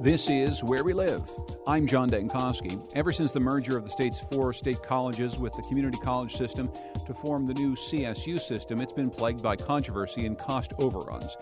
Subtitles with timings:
[0.00, 1.24] This is Where We Live.
[1.66, 2.80] I'm John Dankosky.
[2.94, 6.70] Ever since the merger of the state's four state colleges with the community college system
[7.04, 11.36] to form the new CSU system, it's been plagued by controversy and cost overruns.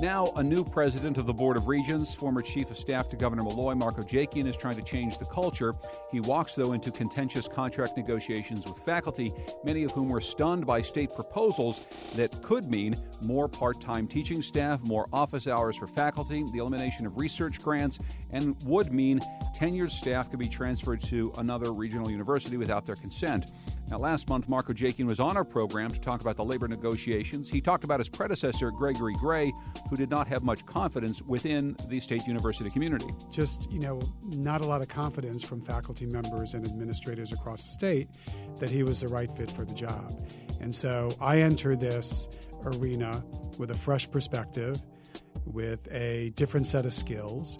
[0.00, 3.44] Now, a new president of the Board of Regents, former chief of staff to Governor
[3.44, 5.74] Malloy, Marco Ojakian, is trying to change the culture.
[6.10, 9.32] He walks, though, into contentious contract negotiations with faculty,
[9.64, 14.42] many of whom were stunned by state proposals that could mean more part time teaching
[14.42, 17.98] staff, more office hours for faculty, the elimination of research grants,
[18.30, 19.20] and would mean
[19.56, 23.52] tenured staff could be transferred to another regional university without their consent.
[23.88, 27.50] Now, last month, Marco Ojakian was on our program to talk about the labor negotiations.
[27.50, 29.52] He talked about his predecessor, Gregory Gray,
[29.90, 33.12] who did not have much confidence within the state university community.
[33.30, 37.70] Just, you know, not a lot of confidence from faculty members and administrators across the
[37.70, 38.08] state
[38.60, 40.26] that he was the right fit for the job.
[40.60, 42.28] And so I entered this
[42.64, 43.22] arena
[43.58, 44.80] with a fresh perspective,
[45.44, 47.58] with a different set of skills.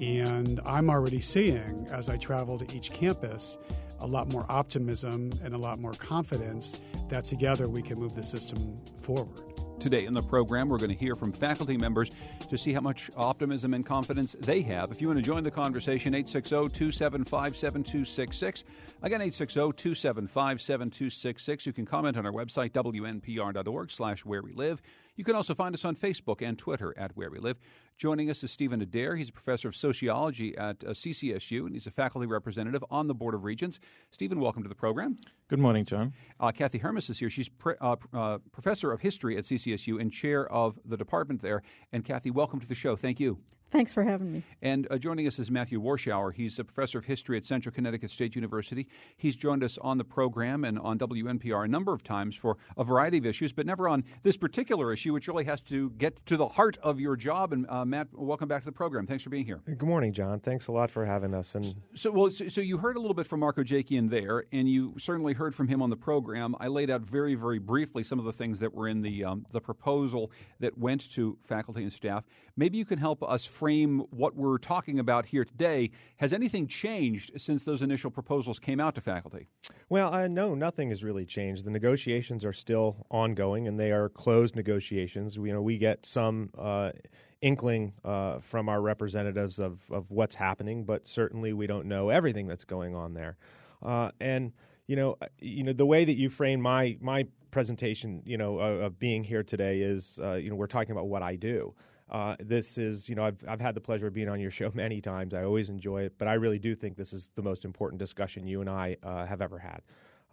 [0.00, 3.58] And I'm already seeing, as I travel to each campus,
[4.00, 8.22] a lot more optimism and a lot more confidence that together we can move the
[8.22, 9.42] system forward.
[9.80, 12.10] Today in the program, we're going to hear from faculty members
[12.50, 14.90] to see how much optimism and confidence they have.
[14.90, 18.64] If you want to join the conversation, 860 275 7266.
[19.02, 21.66] Again, 860 275 7266.
[21.66, 24.82] You can comment on our website, wnpr.org slash where we live.
[25.18, 27.58] You can also find us on Facebook and Twitter at Where We Live.
[27.96, 29.16] Joining us is Stephen Adair.
[29.16, 33.14] He's a professor of sociology at uh, CCSU, and he's a faculty representative on the
[33.16, 33.80] Board of Regents.
[34.12, 35.18] Stephen, welcome to the program.
[35.48, 36.12] Good morning, John.
[36.38, 37.30] Uh, Kathy Hermes is here.
[37.30, 41.64] She's pre- uh, uh professor of history at CCSU and chair of the department there.
[41.92, 42.94] And Kathy, welcome to the show.
[42.94, 43.38] Thank you.
[43.70, 44.42] Thanks for having me.
[44.62, 46.32] And uh, joining us is Matthew Warshauer.
[46.32, 48.88] He's a professor of history at Central Connecticut State University.
[49.16, 52.84] He's joined us on the program and on WNPR a number of times for a
[52.84, 56.38] variety of issues, but never on this particular issue, which really has to get to
[56.38, 57.52] the heart of your job.
[57.52, 59.06] And uh, Matt, welcome back to the program.
[59.06, 59.60] Thanks for being here.
[59.66, 60.40] Good morning, John.
[60.40, 61.54] Thanks a lot for having us.
[61.54, 64.66] And so, well, so, so you heard a little bit from Mark Ojakian there, and
[64.66, 66.54] you certainly heard from him on the program.
[66.58, 69.44] I laid out very, very briefly some of the things that were in the um,
[69.52, 70.30] the proposal
[70.60, 72.24] that went to faculty and staff.
[72.56, 75.90] Maybe you can help us frame what we're talking about here today.
[76.18, 79.48] Has anything changed since those initial proposals came out to faculty?
[79.88, 81.64] Well, uh, no, nothing has really changed.
[81.64, 85.38] The negotiations are still ongoing, and they are closed negotiations.
[85.38, 86.92] We, you know, we get some uh,
[87.40, 92.46] inkling uh, from our representatives of, of what's happening, but certainly we don't know everything
[92.46, 93.36] that's going on there.
[93.82, 94.52] Uh, and
[94.86, 98.58] you know, uh, you know, the way that you frame my my presentation, you know,
[98.58, 101.74] of being here today is, uh, you know, we're talking about what I do.
[102.10, 104.70] Uh, this is, you know, I've, I've had the pleasure of being on your show
[104.74, 105.34] many times.
[105.34, 108.46] I always enjoy it, but I really do think this is the most important discussion
[108.46, 109.82] you and I uh, have ever had.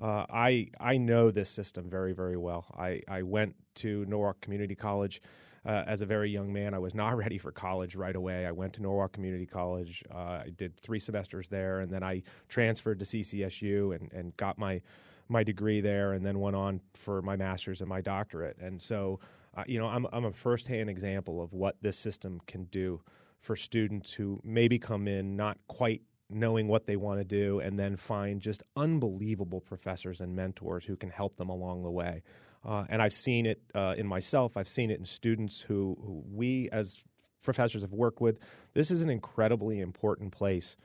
[0.02, 2.66] Uh, I I know this system very very well.
[2.78, 5.22] I, I went to Norwalk Community College
[5.66, 6.74] uh, as a very young man.
[6.74, 8.46] I was not ready for college right away.
[8.46, 10.03] I went to Norwalk Community College.
[10.13, 14.57] Uh, I did three semesters there, and then I transferred to CCSU and, and got
[14.57, 14.81] my
[15.28, 18.57] my degree there, and then went on for my master's and my doctorate.
[18.59, 19.19] And so
[19.55, 23.01] uh, you know, I'm, I'm a firsthand example of what this system can do
[23.39, 27.77] for students who maybe come in not quite knowing what they want to do and
[27.77, 32.23] then find just unbelievable professors and mentors who can help them along the way.
[32.67, 36.23] Uh, and I've seen it uh, in myself, I've seen it in students who, who
[36.31, 36.97] we as
[37.44, 38.39] professors have worked with.
[38.73, 40.75] This is an incredibly important place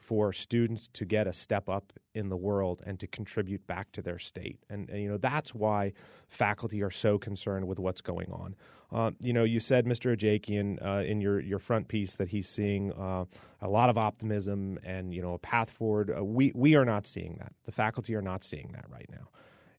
[0.00, 4.02] for students to get a step up in the world and to contribute back to
[4.02, 4.58] their state.
[4.68, 5.92] And, and you know that's why
[6.26, 8.56] faculty are so concerned with what's going on.
[8.92, 10.16] Uh, you know, you said, Mr.
[10.16, 13.24] Ojakian, uh, in your, your front piece that he's seeing uh,
[13.60, 16.12] a lot of optimism and you know a path forward.
[16.16, 17.52] Uh, we we are not seeing that.
[17.66, 19.28] The faculty are not seeing that right now.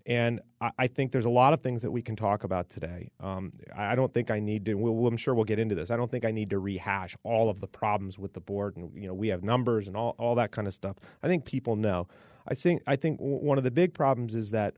[0.06, 3.12] And I, think there's a lot of things that we can talk about today.
[3.20, 4.76] Um, I don't think I need to.
[4.76, 5.92] We'll, I'm sure we'll get into this.
[5.92, 8.78] I don't think I need to rehash all of the problems with the board.
[8.78, 10.98] And you know, we have numbers and all, all that kind of stuff.
[11.22, 12.08] I think people know.
[12.48, 14.76] I think I think one of the big problems is that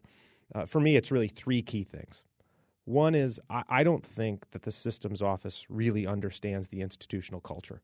[0.54, 2.24] uh, for me, it's really three key things.
[2.86, 7.82] One is I, I don't think that the systems office really understands the institutional culture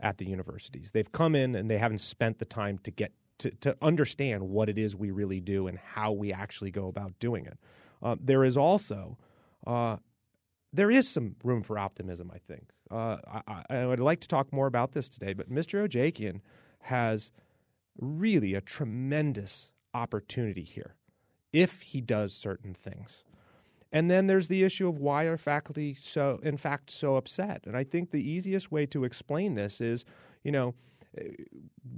[0.00, 0.90] at the universities.
[0.90, 4.68] They've come in and they haven't spent the time to get to, to understand what
[4.68, 7.58] it is we really do and how we actually go about doing it.
[8.02, 9.16] Uh, there is also
[9.66, 9.96] uh,
[10.72, 12.30] there is some room for optimism.
[12.34, 13.16] I think uh,
[13.46, 15.88] I, I, would like to talk more about this today, but Mr.
[15.88, 16.40] Ojakian
[16.82, 17.30] has
[17.96, 20.96] really a tremendous opportunity here
[21.52, 23.22] if he does certain things.
[23.92, 27.62] And then there's the issue of why are faculty so, in fact, so upset?
[27.64, 30.04] And I think the easiest way to explain this is,
[30.42, 30.74] you know,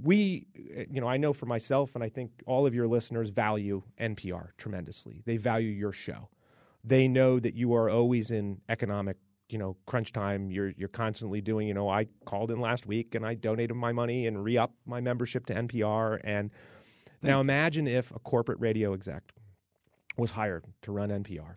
[0.03, 0.47] we,
[0.89, 4.49] you know, I know for myself, and I think all of your listeners value NPR
[4.57, 5.23] tremendously.
[5.25, 6.29] They value your show.
[6.83, 9.17] They know that you are always in economic
[9.49, 10.51] you know crunch time.
[10.51, 11.67] You're you're constantly doing.
[11.67, 14.73] You know, I called in last week and I donated my money and re up
[14.85, 16.19] my membership to NPR.
[16.23, 16.51] And
[17.21, 19.33] now imagine if a corporate radio exec
[20.17, 21.55] was hired to run NPR,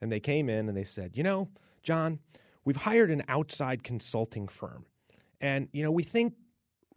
[0.00, 1.48] and they came in and they said, you know,
[1.82, 2.20] John,
[2.64, 4.86] we've hired an outside consulting firm,
[5.40, 6.34] and you know we think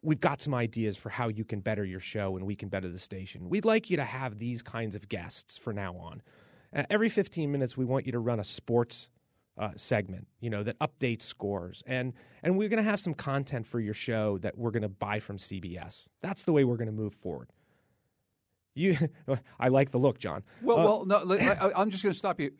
[0.01, 2.89] we've got some ideas for how you can better your show and we can better
[2.89, 3.49] the station.
[3.49, 6.21] We'd like you to have these kinds of guests for now on.
[6.75, 9.09] Uh, every 15 minutes, we want you to run a sports
[9.57, 13.67] uh, segment, you know, that updates scores, and and we're going to have some content
[13.67, 16.05] for your show that we're going to buy from CBS.
[16.21, 17.49] That's the way we're going to move forward.
[18.73, 18.97] You,
[19.59, 20.43] I like the look, John.
[20.61, 22.51] Well, uh, well, no, I, I'm just going to stop you.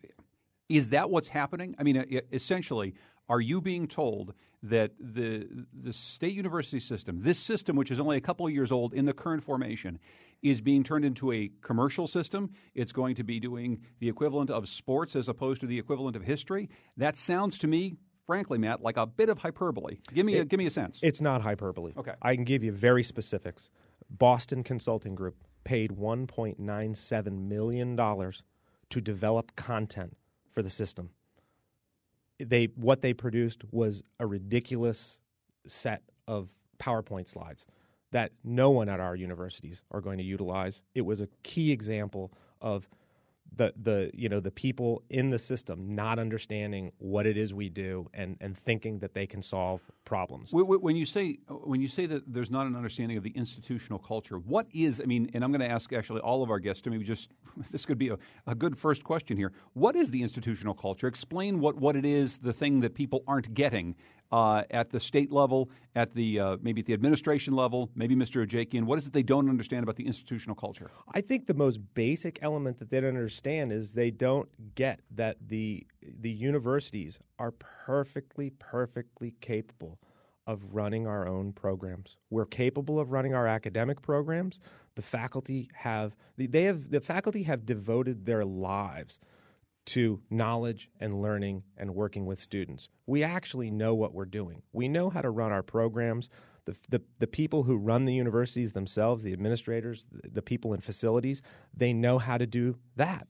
[0.68, 1.74] Is that what's happening?
[1.78, 2.94] I mean, essentially,
[3.28, 8.16] are you being told that the the state university system, this system which is only
[8.16, 9.98] a couple of years old in the current formation,
[10.42, 12.50] is being turned into a commercial system?
[12.74, 16.22] It's going to be doing the equivalent of sports as opposed to the equivalent of
[16.22, 16.68] history.
[16.96, 17.96] That sounds to me
[18.26, 19.98] frankly, Matt, like a bit of hyperbole.
[20.14, 21.00] Give me a, give me a sense.
[21.02, 21.92] It's not hyperbole.
[21.96, 22.12] Okay.
[22.22, 23.68] I can give you very specifics.
[24.08, 27.96] Boston Consulting Group paid $1.97 million
[28.90, 30.16] to develop content
[30.52, 31.10] for the system
[32.44, 35.18] they what they produced was a ridiculous
[35.66, 37.66] set of PowerPoint slides
[38.10, 40.82] that no one at our universities are going to utilize.
[40.94, 42.88] It was a key example of
[43.56, 47.68] the the you know the people in the system not understanding what it is we
[47.68, 50.50] do and and thinking that they can solve problems.
[50.52, 54.38] When you say when you say that there's not an understanding of the institutional culture,
[54.38, 55.00] what is?
[55.00, 57.28] I mean, and I'm going to ask actually all of our guests to maybe just
[57.70, 59.52] this could be a, a good first question here.
[59.74, 61.06] What is the institutional culture?
[61.06, 63.96] Explain what what it is, the thing that people aren't getting
[64.32, 68.44] uh, at the state level, at the uh, maybe at the administration level, maybe Mr.
[68.46, 68.84] Ojakian?
[68.84, 70.90] What is it they don't understand about the institutional culture?
[71.12, 75.36] I think the most basic element that they don't understand is they don't get that
[75.46, 75.86] the
[76.20, 79.98] the universities are perfectly, perfectly capable
[80.46, 82.16] of running our own programs.
[82.30, 84.58] We're capable of running our academic programs.
[84.94, 89.20] The faculty have they have the faculty have devoted their lives
[89.84, 92.88] to knowledge and learning and working with students.
[93.06, 94.62] We actually know what we're doing.
[94.72, 96.28] We know how to run our programs.
[96.64, 100.80] The, the, the people who run the universities themselves, the administrators, the, the people in
[100.80, 101.42] facilities,
[101.76, 103.26] they know how to do that.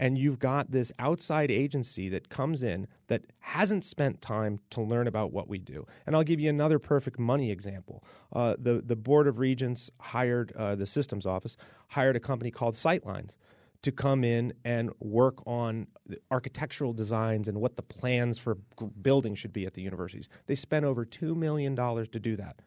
[0.00, 5.08] And you've got this outside agency that comes in that hasn't spent time to learn
[5.08, 5.88] about what we do.
[6.06, 8.04] And I'll give you another perfect money example.
[8.32, 11.56] Uh, the, the Board of Regents hired, uh, the systems office,
[11.88, 13.36] hired a company called Sightlines
[13.82, 15.86] to come in and work on
[16.30, 18.56] architectural designs and what the plans for
[19.00, 20.28] buildings should be at the universities.
[20.46, 22.60] They spent over $2 million to do that.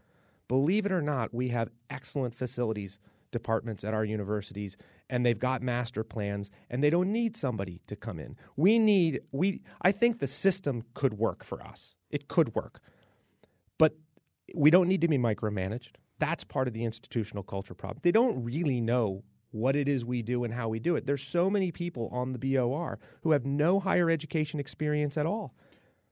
[0.48, 2.98] Believe it or not, we have excellent facilities
[3.32, 4.78] departments at our universities
[5.10, 8.36] and they've got master plans and they don't need somebody to come in.
[8.58, 11.96] We need we I think the system could work for us.
[12.10, 12.82] It could work.
[13.78, 13.96] But
[14.54, 15.92] we don't need to be micromanaged.
[16.20, 18.00] That's part of the institutional culture problem.
[18.04, 21.06] They don't really know what it is we do and how we do it.
[21.06, 25.54] There's so many people on the BOR who have no higher education experience at all.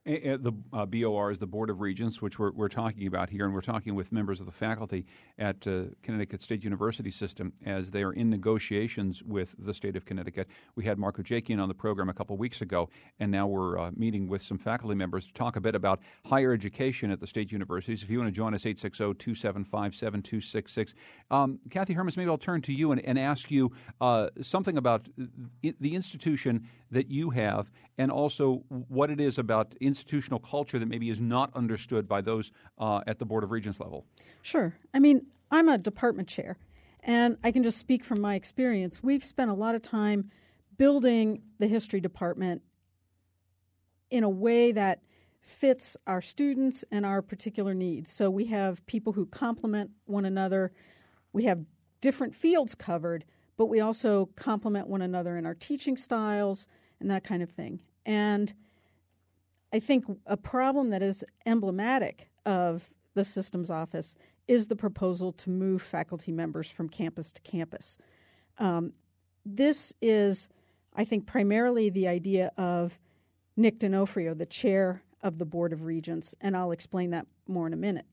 [0.06, 3.54] The uh, BOR is the Board of Regents, which we're, we're talking about here, and
[3.54, 5.06] we're talking with members of the faculty
[5.38, 10.06] at uh, Connecticut State University System as they are in negotiations with the state of
[10.06, 10.48] Connecticut.
[10.75, 13.92] We had Marco Ojakian on the program a couple weeks ago, and now we're uh,
[13.94, 17.51] meeting with some faculty members to talk a bit about higher education at the state
[17.51, 18.01] universities.
[18.01, 20.94] If you want to join us, 860 275 7266.
[21.29, 25.08] Um, Kathy Hermes, maybe I'll turn to you and, and ask you uh, something about
[25.62, 31.10] the institution that you have and also what it is about institutional culture that maybe
[31.10, 32.46] is not understood by those
[32.77, 34.05] uh, at the Board of Regents level.
[34.41, 34.69] Sure.
[34.93, 35.17] I mean,
[35.51, 36.58] I'm a department chair,
[37.01, 39.03] and I can just speak from my experience.
[39.03, 40.31] We've spent a lot of time
[40.77, 42.62] building the history department
[44.10, 45.01] in a way that
[45.41, 48.12] fits our students and our particular needs.
[48.12, 50.72] So we have people who complement one another.
[51.34, 51.60] We have
[52.01, 53.25] different fields covered,
[53.58, 56.67] but we also complement one another in our teaching styles
[57.00, 57.79] and that kind of thing.
[58.05, 58.53] And
[59.72, 64.16] I think a problem that is emblematic of the systems office
[64.48, 67.98] is the proposal to move faculty members from campus to campus.
[68.58, 68.94] Um,
[69.46, 70.50] this is,
[70.96, 72.98] I think, primarily the idea of
[73.56, 77.74] Nick D'Onofrio, the chair of the Board of Regents, and I'll explain that more in
[77.74, 78.06] a minute.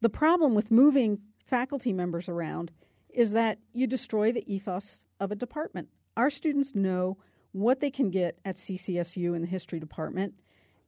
[0.00, 2.70] The problem with moving faculty members around
[3.08, 5.88] is that you destroy the ethos of a department.
[6.16, 7.18] Our students know
[7.52, 10.34] what they can get at CCSU in the history department,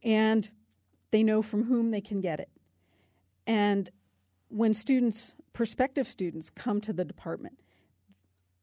[0.05, 0.51] and
[1.11, 2.51] they know from whom they can get it.
[3.47, 3.91] And
[4.49, 7.59] when students, prospective students, come to the department,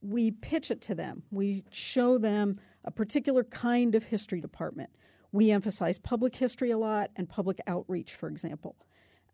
[0.02, 1.24] we pitch it to them.
[1.32, 4.90] We show them a particular kind of history department.
[5.32, 8.76] We emphasize public history a lot and public outreach, for example.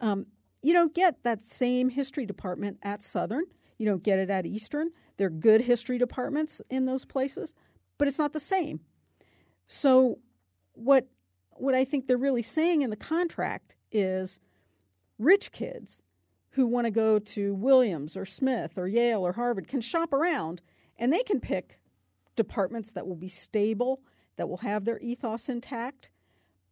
[0.02, 0.28] Um,
[0.62, 3.46] you don't get that same history department at Southern.
[3.78, 4.90] You don't get it at Eastern.
[5.18, 7.54] There are good history departments in those places,
[7.98, 8.82] but it's not the same.
[9.68, 10.20] So,
[10.74, 11.08] what
[11.62, 14.40] what I think they're really saying in the contract is
[15.18, 16.02] rich kids
[16.52, 20.62] who want to go to Williams or Smith or Yale or Harvard can shop around
[20.98, 21.80] and they can pick
[22.36, 24.02] departments that will be stable,
[24.38, 26.10] that will have their ethos intact.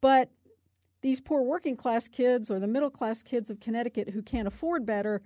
[0.01, 0.31] But
[1.01, 4.85] these poor working class kids or the middle class kids of Connecticut who can't afford
[4.85, 5.21] better,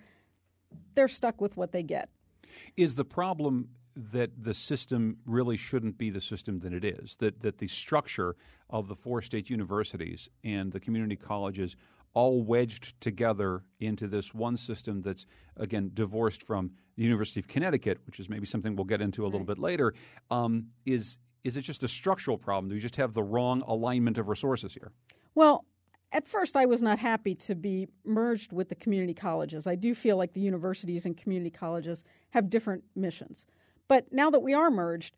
[0.96, 2.10] they're stuck with what they get.
[2.76, 3.70] Is the problem
[4.12, 7.18] that the system really shouldn't be the system that it is?
[7.18, 8.36] That that the structure
[8.70, 11.76] of the four state universities and the community colleges
[12.14, 15.26] all wedged together into this one system that's
[15.58, 19.28] again divorced from the University of Connecticut, which is maybe something we'll get into a
[19.28, 19.94] little bit later.
[20.32, 22.70] Um, is is it just a structural problem?
[22.70, 24.92] Do we just have the wrong alignment of resources here?
[25.36, 25.66] Well,
[26.12, 29.68] at first, I was not happy to be merged with the community colleges.
[29.68, 33.46] I do feel like the universities and community colleges have different missions.
[33.90, 35.18] But now that we are merged,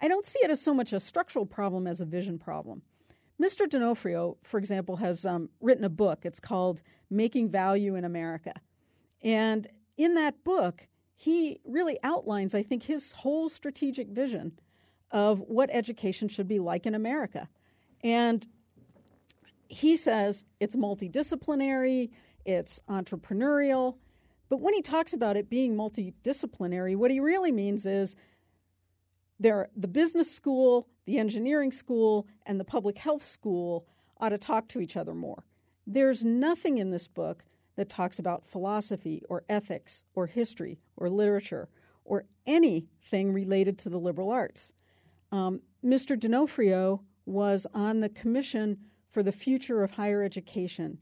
[0.00, 2.82] I don't see it as so much a structural problem as a vision problem.
[3.40, 3.68] Mr.
[3.68, 6.24] D'Onofrio, for example, has um, written a book.
[6.24, 8.54] It's called Making Value in America.
[9.22, 14.58] And in that book, he really outlines, I think, his whole strategic vision
[15.10, 17.48] of what education should be like in America.
[18.02, 18.46] And
[19.68, 22.10] he says it's multidisciplinary,
[22.44, 23.96] it's entrepreneurial.
[24.48, 28.16] But when he talks about it being multidisciplinary, what he really means is
[29.40, 33.86] there, the business school, the engineering school, and the public health school
[34.18, 35.44] ought to talk to each other more.
[35.86, 37.44] There's nothing in this book
[37.76, 41.68] that talks about philosophy or ethics or history or literature
[42.04, 44.72] or anything related to the liberal arts.
[45.30, 46.18] Um, Mr.
[46.18, 48.78] D'Onofrio was on the Commission
[49.10, 50.98] for the Future of Higher Education,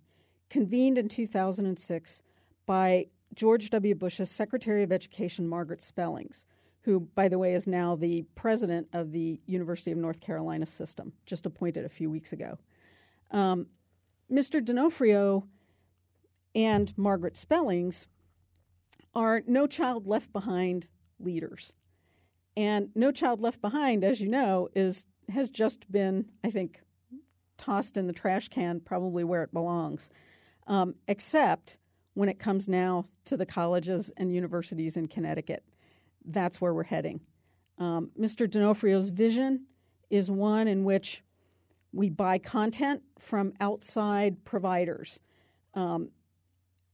[0.50, 2.22] convened in 2006
[2.66, 3.94] by George W.
[3.94, 6.46] Bush's Secretary of Education, Margaret Spellings
[6.86, 11.12] who, by the way, is now the president of the University of North Carolina system,
[11.26, 12.56] just appointed a few weeks ago.
[13.32, 13.66] Um,
[14.30, 14.64] Mr.
[14.64, 15.48] D'Onofrio
[16.54, 18.06] and Margaret Spellings
[19.16, 20.86] are No Child Left Behind
[21.18, 21.72] leaders.
[22.56, 26.82] And No Child Left Behind, as you know, is has just been, I think,
[27.58, 30.08] tossed in the trash can, probably where it belongs,
[30.68, 31.78] um, except
[32.16, 35.62] when it comes now to the colleges and universities in Connecticut
[36.26, 37.20] that's where we're heading.
[37.78, 38.50] Um, Mr.
[38.50, 39.66] D'Onofrio's vision
[40.10, 41.22] is one in which
[41.92, 45.20] we buy content from outside providers.
[45.74, 46.10] Um,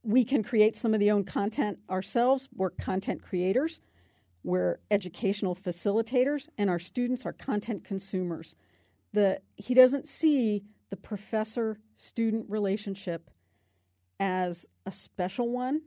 [0.02, 2.48] we can create some of the own content ourselves.
[2.54, 3.80] We're content creators,
[4.44, 8.56] we're educational facilitators, and our students are content consumers.
[9.12, 13.30] The, he doesn't see the professor student relationship
[14.18, 15.82] as a special one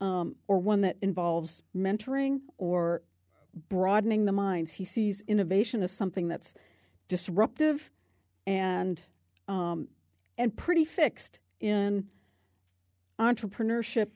[0.00, 3.02] um, or one that involves mentoring or
[3.68, 4.72] broadening the minds.
[4.72, 6.54] He sees innovation as something that's
[7.08, 7.90] disruptive
[8.46, 9.02] and
[9.48, 9.88] um,
[10.38, 12.08] and pretty fixed in
[13.18, 14.08] entrepreneurship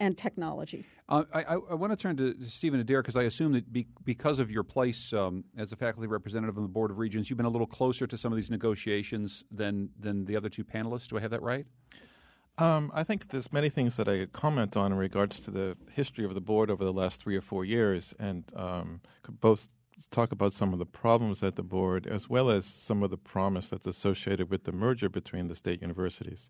[0.00, 0.84] and technology.
[1.08, 4.38] Uh, I, I, want to turn to Stephen Adair because I assume that be, because
[4.38, 7.44] of your place um, as a faculty representative on the Board of Regents, you've been
[7.44, 11.08] a little closer to some of these negotiations than than the other two panelists.
[11.08, 11.66] Do I have that right?
[12.56, 15.76] Um, I think there's many things that I could comment on in regards to the
[15.90, 19.66] history of the board over the last three or four years, and um, could both
[20.10, 23.16] talk about some of the problems at the board as well as some of the
[23.16, 26.48] promise that's associated with the merger between the state universities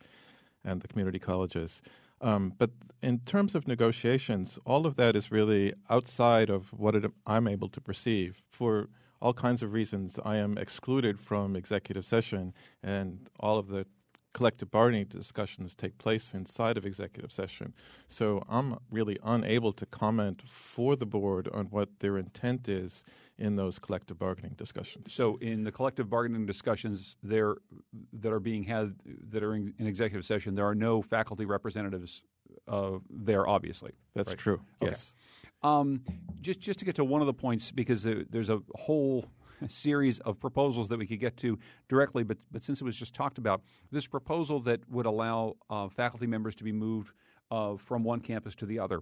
[0.63, 1.81] and the community colleges.
[2.21, 2.71] Um, but
[3.03, 7.69] in terms of negotiations, all of that is really outside of what it, I'm able
[7.71, 8.43] to perceive.
[8.51, 8.89] For
[9.21, 13.87] all kinds of reasons, I am excluded from executive session, and all of the
[14.35, 17.73] collective bargaining discussions take place inside of executive session.
[18.09, 23.05] So I'm really unable to comment for the board on what their intent is
[23.39, 25.13] in those collective bargaining discussions.
[25.13, 27.57] So in the collective bargaining discussions there
[28.13, 28.97] that are being had
[29.31, 32.23] that are in, in executive session, there are no faculty representatives
[32.69, 33.49] uh, there.
[33.49, 34.39] Obviously, that's right?
[34.39, 34.61] true.
[34.83, 34.91] Okay.
[34.91, 35.15] Yes.
[35.63, 36.03] Um,
[36.41, 39.27] just just to get to one of the points because there's a whole
[39.69, 43.15] series of proposals that we could get to directly, but, but since it was just
[43.15, 47.13] talked about, this proposal that would allow uh, faculty members to be moved
[47.51, 49.01] uh, from one campus to the other.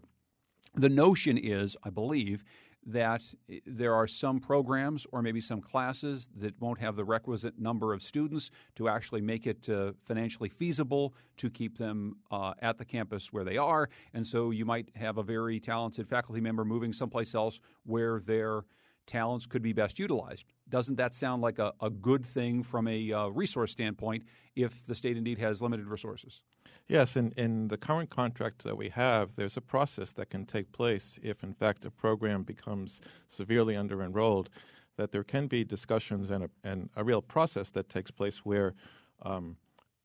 [0.74, 2.44] The notion is, I believe,
[2.84, 3.22] that
[3.64, 8.02] there are some programs or maybe some classes that won't have the requisite number of
[8.02, 13.32] students to actually make it uh, financially feasible to keep them uh, at the campus
[13.32, 13.88] where they are.
[14.14, 18.64] And so you might have a very talented faculty member moving someplace else where their
[19.06, 20.46] talents could be best utilized.
[20.68, 24.24] Doesn't that sound like a, a good thing from a uh, resource standpoint
[24.56, 26.42] if the state indeed has limited resources?
[26.88, 30.72] Yes, in, in the current contract that we have, there's a process that can take
[30.72, 34.50] place if, in fact, a program becomes severely under enrolled,
[34.96, 38.74] that there can be discussions and a, and a real process that takes place where
[39.22, 39.56] um,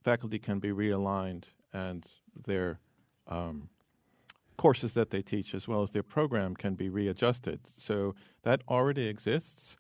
[0.04, 2.06] faculty can be realigned and
[2.46, 2.80] their
[3.28, 3.70] um,
[4.58, 7.60] courses that they teach as well as their program can be readjusted.
[7.76, 9.78] So that already exists.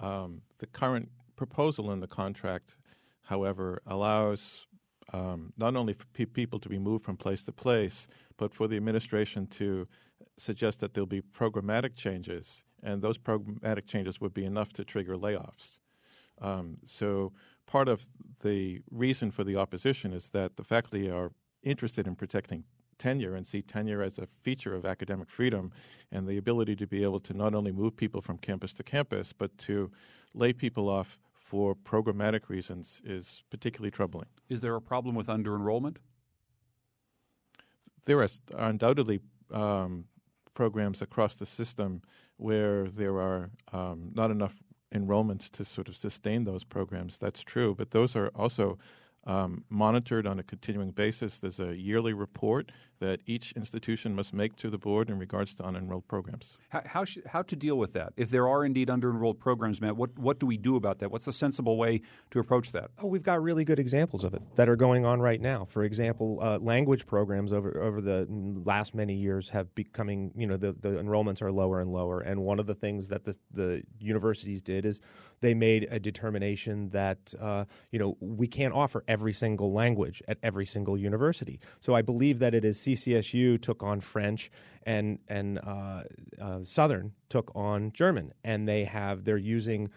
[0.00, 2.76] Um, the current proposal in the contract,
[3.22, 4.66] however, allows
[5.12, 8.06] um, not only for pe- people to be moved from place to place,
[8.36, 9.88] but for the administration to
[10.36, 15.16] suggest that there'll be programmatic changes, and those programmatic changes would be enough to trigger
[15.16, 15.78] layoffs.
[16.40, 17.32] Um, so
[17.66, 18.06] part of
[18.40, 21.32] the reason for the opposition is that the faculty are
[21.62, 22.64] interested in protecting
[22.98, 25.72] tenure and see tenure as a feature of academic freedom
[26.12, 29.32] and the ability to be able to not only move people from campus to campus,
[29.32, 29.90] but to
[30.34, 34.26] lay people off for programmatic reasons is particularly troubling.
[34.48, 35.98] Is there a problem with under enrollment?
[38.04, 40.04] There are undoubtedly um,
[40.54, 42.02] programs across the system
[42.36, 44.54] where there are um, not enough
[44.94, 47.18] enrollments to sort of sustain those programs.
[47.18, 48.78] That's true, but those are also
[49.28, 51.38] um, monitored on a continuing basis.
[51.38, 55.62] There's a yearly report that each institution must make to the board in regards to
[55.62, 56.56] unenrolled programs.
[56.70, 58.12] How, how, how to deal with that?
[58.16, 61.10] If there are indeed under-enrolled programs, Matt, what, what do we do about that?
[61.12, 62.00] What's the sensible way
[62.32, 62.90] to approach that?
[63.00, 65.64] Oh, we've got really good examples of it that are going on right now.
[65.66, 68.26] For example, uh, language programs over over the
[68.64, 72.20] last many years have becoming, you know, the, the enrollments are lower and lower.
[72.20, 75.00] And one of the things that the, the universities did is
[75.40, 80.38] they made a determination that, uh, you know, we can't offer every single language at
[80.42, 81.60] every single university.
[81.80, 84.50] So I believe that it is CCSU took on French
[84.84, 86.02] and and uh,
[86.40, 89.90] uh, Southern took on German, and they have they're using.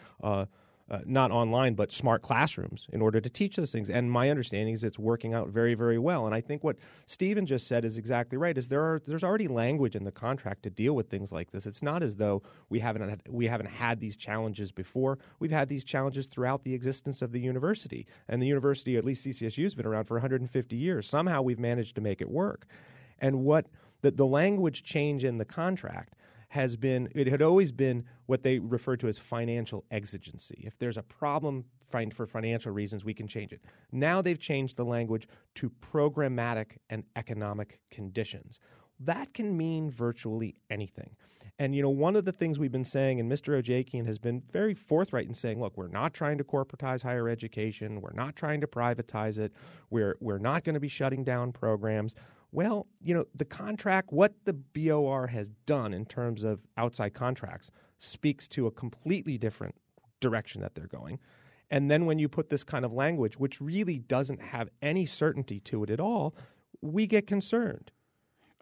[0.91, 3.89] Uh, not online, but smart classrooms in order to teach those things.
[3.89, 6.25] And my understanding is it's working out very, very well.
[6.25, 8.57] And I think what Stephen just said is exactly right.
[8.57, 11.65] Is there are there's already language in the contract to deal with things like this.
[11.65, 15.17] It's not as though we haven't had, we haven't had these challenges before.
[15.39, 19.25] We've had these challenges throughout the existence of the university, and the university, at least
[19.25, 21.07] CCSU, has been around for 150 years.
[21.07, 22.65] Somehow we've managed to make it work.
[23.17, 23.67] And what
[24.01, 26.15] the, the language change in the contract
[26.51, 30.63] has been it had always been what they refer to as financial exigency.
[30.67, 33.61] If there's a problem for financial reasons, we can change it.
[33.91, 38.59] Now they've changed the language to programmatic and economic conditions.
[38.99, 41.15] That can mean virtually anything.
[41.57, 43.61] And you know, one of the things we've been saying, and Mr.
[43.61, 48.01] Ojakian has been very forthright in saying, look, we're not trying to corporatize higher education,
[48.01, 49.53] we're not trying to privatize it,
[49.89, 52.15] we're we're not going to be shutting down programs.
[52.51, 57.71] Well, you know, the contract, what the BOR has done in terms of outside contracts
[57.97, 59.75] speaks to a completely different
[60.19, 61.19] direction that they're going.
[61.69, 65.61] And then when you put this kind of language, which really doesn't have any certainty
[65.61, 66.35] to it at all,
[66.81, 67.91] we get concerned.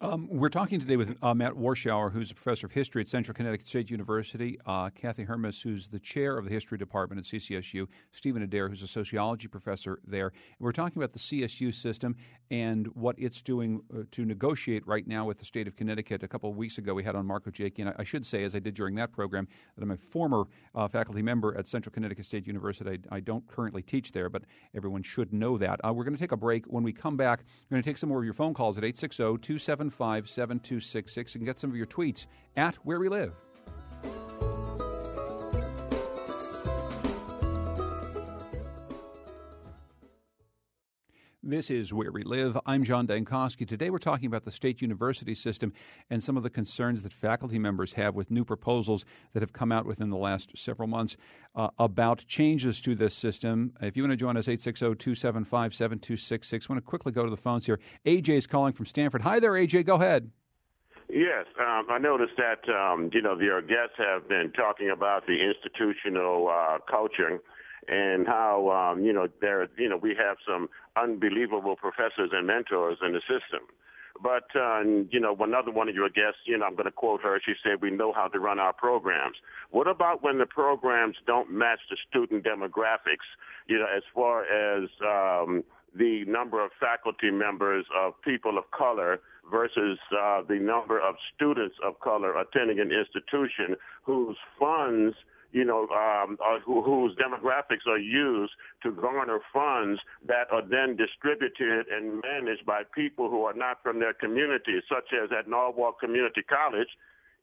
[0.01, 3.35] Um, we're talking today with uh, Matt Warshauer, who's a professor of history at Central
[3.35, 7.85] Connecticut State University, uh, Kathy Hermes, who's the chair of the history department at CCSU,
[8.13, 10.27] Stephen Adair, who's a sociology professor there.
[10.27, 12.15] And we're talking about the CSU system
[12.49, 16.23] and what it's doing uh, to negotiate right now with the state of Connecticut.
[16.23, 18.45] A couple of weeks ago, we had on Marco Jakey, and I, I, should say,
[18.45, 21.91] as I did during that program, that I'm a former uh, faculty member at Central
[21.91, 23.01] Connecticut State University.
[23.11, 25.81] I, I, don't currently teach there, but everyone should know that.
[25.85, 26.65] Uh, we're going to take a break.
[26.67, 28.85] When we come back, we're going to take some more of your phone calls at
[28.85, 33.33] 860 275 875 7266 and get some of your tweets at Where We Live.
[41.49, 42.55] This is Where We Live.
[42.67, 43.67] I'm John Dankosky.
[43.67, 45.73] Today we're talking about the state university system
[46.11, 49.71] and some of the concerns that faculty members have with new proposals that have come
[49.71, 51.17] out within the last several months
[51.55, 53.73] uh, about changes to this system.
[53.81, 56.67] If you want to join us, 860 275 7266.
[56.69, 57.79] I want to quickly go to the phones here.
[58.05, 59.23] AJ is calling from Stamford.
[59.23, 59.87] Hi there, AJ.
[59.87, 60.29] Go ahead.
[61.09, 65.39] Yes, um, I noticed that um, you know your guests have been talking about the
[65.41, 67.41] institutional uh, culture
[67.87, 72.97] and how um, you know there you know we have some unbelievable professors and mentors
[73.05, 73.67] in the system.
[74.21, 77.21] But uh, you know, another one of your guests, you know, I'm going to quote
[77.21, 77.39] her.
[77.45, 79.37] She said, "We know how to run our programs."
[79.71, 83.27] What about when the programs don't match the student demographics?
[83.67, 85.63] You know, as far as um,
[85.95, 91.75] the number of faculty members of people of color versus uh, the number of students
[91.83, 95.15] of color attending an institution whose funds
[95.51, 100.95] you know, um, uh, who, whose demographics are used to garner funds that are then
[100.95, 105.99] distributed and managed by people who are not from their community, such as at Norwalk
[105.99, 106.89] Community College.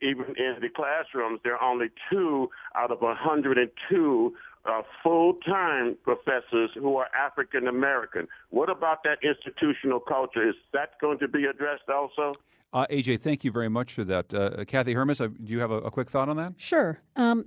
[0.02, 4.34] even in the classrooms, there are only two out of 102
[4.66, 8.26] uh, full-time professors who are African American.
[8.50, 10.48] What about that institutional culture?
[10.48, 12.34] Is that going to be addressed also?
[12.72, 14.34] Uh, AJ, thank you very much for that.
[14.34, 16.54] Uh, Kathy Hermes, uh, do you have a, a, quick thought on that?
[16.56, 16.98] Sure.
[17.14, 17.46] Um,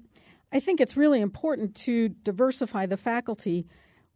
[0.51, 3.67] I think it's really important to diversify the faculty.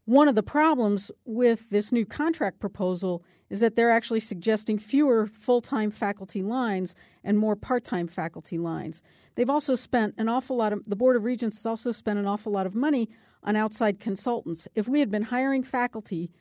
[0.05, 5.27] One of the problems with this new contract proposal is that they're actually suggesting fewer
[5.27, 9.03] full time faculty lines and more part time faculty lines.
[9.35, 12.25] They've also spent an awful lot of, the Board of Regents has also spent an
[12.25, 13.09] awful lot of money
[13.43, 14.67] on outside consultants.
[14.73, 16.31] If we had been hiring faculty,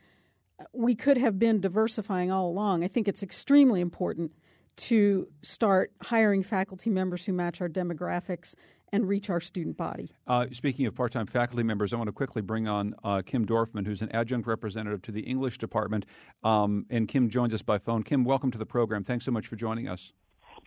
[0.72, 2.82] we could have been diversifying all along.
[2.82, 4.32] I think it's extremely important
[4.76, 8.54] to start hiring faculty members who match our demographics
[8.92, 10.12] and reach our student body.
[10.26, 13.46] Uh, speaking of part time faculty members, I want to quickly bring on uh, Kim
[13.46, 16.04] Dorfman, who's an adjunct representative to the English department.
[16.44, 18.02] Um, and Kim joins us by phone.
[18.02, 19.02] Kim, welcome to the program.
[19.02, 20.12] Thanks so much for joining us.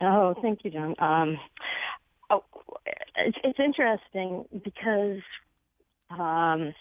[0.01, 0.95] Oh, thank you, John.
[0.99, 1.37] Um,
[2.29, 2.43] oh,
[3.15, 5.21] it's, it's, interesting because,
[6.09, 6.73] um,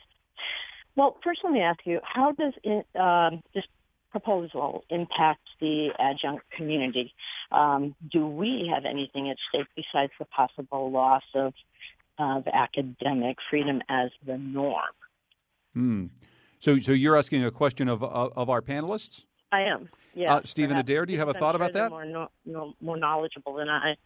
[0.97, 3.65] well, first let me ask you, how does it, um, this
[4.15, 7.13] proposal impact the adjunct community?
[7.51, 11.53] Um, do we have anything at stake besides the possible loss of,
[12.17, 14.95] of academic freedom as the norm?
[15.73, 16.07] Hmm.
[16.61, 19.25] So, so you're asking a question of of, of our panelists?
[19.51, 19.89] I am.
[20.15, 20.37] Yeah.
[20.37, 21.91] Uh, Stephen Adair, do you have a thought about that?
[21.91, 23.97] More, no, more knowledgeable than I.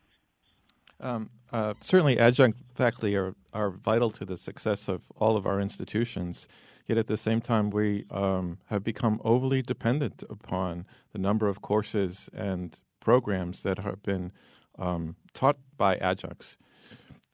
[1.01, 5.61] Um, uh, certainly, adjunct faculty are, are vital to the success of all of our
[5.61, 6.49] institutions.
[6.87, 11.61] Yet at the same time, we um, have become overly dependent upon the number of
[11.61, 14.33] courses and programs that have been
[14.79, 16.57] um, taught by adjuncts.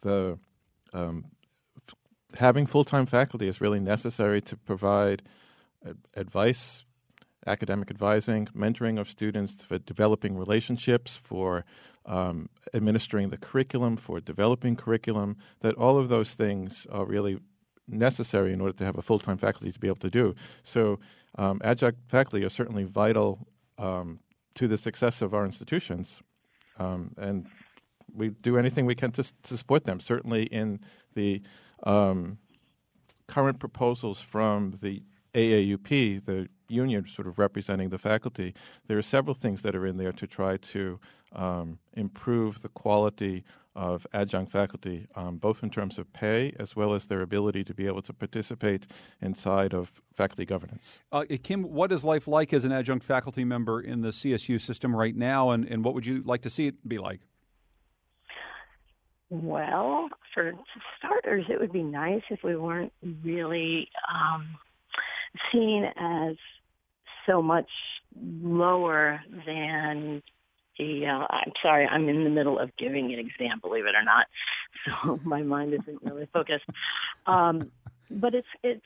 [0.03, 0.39] The
[0.93, 1.27] um,
[2.37, 5.23] having full time faculty is really necessary to provide
[6.15, 6.85] advice,
[7.47, 11.65] academic advising, mentoring of students, for developing relationships, for
[12.07, 15.37] um, administering the curriculum, for developing curriculum.
[15.61, 17.39] That all of those things are really
[17.87, 20.35] necessary in order to have a full time faculty to be able to do.
[20.63, 21.01] So,
[21.37, 23.47] um, adjunct faculty are certainly vital
[23.79, 24.21] um,
[24.55, 26.21] to the success of our institutions,
[26.79, 27.47] um, and
[28.13, 30.01] we do anything we can to, to support them.
[30.01, 30.81] Certainly, in
[31.15, 31.43] the
[31.83, 32.39] um,
[33.27, 35.03] current proposals from the
[35.35, 38.55] AAUP, the union sort of representing the faculty,
[38.87, 40.99] there are several things that are in there to try to
[41.33, 43.45] um, improve the quality
[43.77, 47.75] of adjunct faculty, um, both in terms of pay as well as their ability to
[47.75, 48.87] be able to participate
[49.21, 51.01] inside of faculty governance.
[51.11, 54.95] Uh, Kim, what is life like as an adjunct faculty member in the CSU system
[54.95, 57.21] right now, and, and what would you like to see it be like?
[59.31, 60.53] Well, for
[60.99, 62.93] starters, it would be nice if we weren't
[63.25, 64.47] really um,
[65.53, 66.37] seen as
[67.27, 67.69] so much
[68.43, 70.23] lower than
[70.79, 74.03] the uh, I'm sorry, I'm in the middle of giving an exam, believe it or
[74.03, 74.27] not,
[75.05, 76.65] so my mind isn't really focused.
[77.27, 77.71] Um,
[78.11, 78.83] but it's it's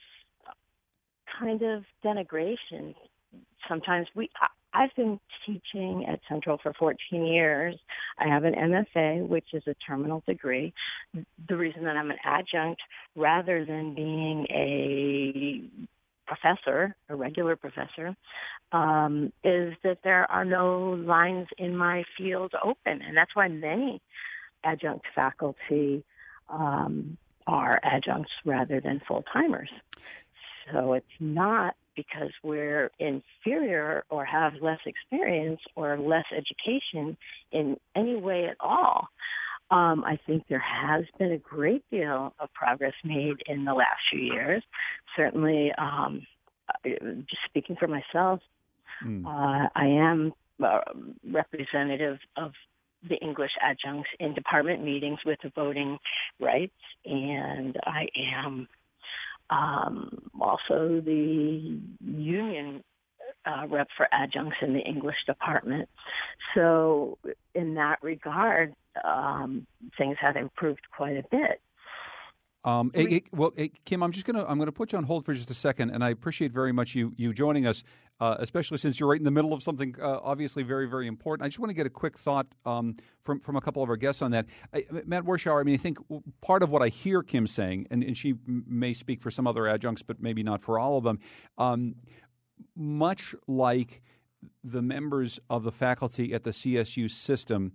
[1.38, 2.94] kind of denigration.
[3.68, 4.30] Sometimes we.
[4.40, 7.74] I, I've been teaching at Central for 14 years.
[8.18, 10.74] I have an MFA, which is a terminal degree.
[11.48, 12.80] The reason that I'm an adjunct
[13.16, 15.88] rather than being a
[16.28, 18.14] professor, a regular professor,
[18.72, 24.00] um, is that there are no lines in my field open, and that's why many
[24.62, 26.04] adjunct faculty
[26.50, 29.70] um, are adjuncts rather than full timers.
[30.70, 37.16] So it's not because we're inferior or have less experience or less education
[37.50, 39.08] in any way at all.
[39.70, 44.00] Um, I think there has been a great deal of progress made in the last
[44.10, 44.62] few years.
[45.14, 46.26] Certainly, um,
[46.84, 48.40] just speaking for myself,
[49.04, 49.26] mm.
[49.26, 50.80] uh, I am a
[51.30, 52.52] representative of
[53.08, 55.98] the English adjuncts in department meetings with the voting
[56.40, 56.72] rights,
[57.04, 58.68] and I am
[59.50, 62.82] um, also the union
[63.46, 65.88] uh, rep for adjuncts in the English department.
[66.54, 67.18] So,
[67.54, 68.74] in that regard,
[69.04, 71.60] um, things have improved quite a bit.
[72.64, 75.24] Um, it, it, well, it, Kim, I'm just gonna I'm gonna put you on hold
[75.24, 77.84] for just a second, and I appreciate very much you you joining us,
[78.20, 81.46] uh, especially since you're right in the middle of something uh, obviously very very important.
[81.46, 83.96] I just want to get a quick thought um, from from a couple of our
[83.96, 84.46] guests on that.
[84.74, 85.98] I, Matt Warshauer, I mean, I think
[86.40, 89.68] part of what I hear Kim saying, and, and she may speak for some other
[89.68, 91.20] adjuncts, but maybe not for all of them.
[91.56, 91.94] Um,
[92.76, 94.02] much like
[94.64, 97.72] the members of the faculty at the CSU system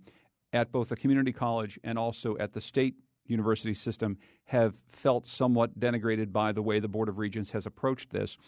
[0.54, 2.94] at both the community college and also at the state
[3.26, 8.10] university system have felt somewhat denigrated by the way the Board of Regents has approached
[8.10, 8.38] this.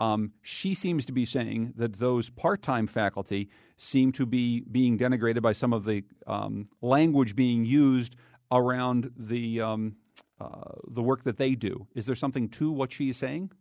[0.00, 4.98] Um, she seems to be saying that those part time faculty seem to be being
[4.98, 8.16] denigrated by some of the um, language being used
[8.50, 9.96] around the um,
[10.40, 11.86] uh, the work that they do.
[11.94, 13.52] Is there something to what she's saying?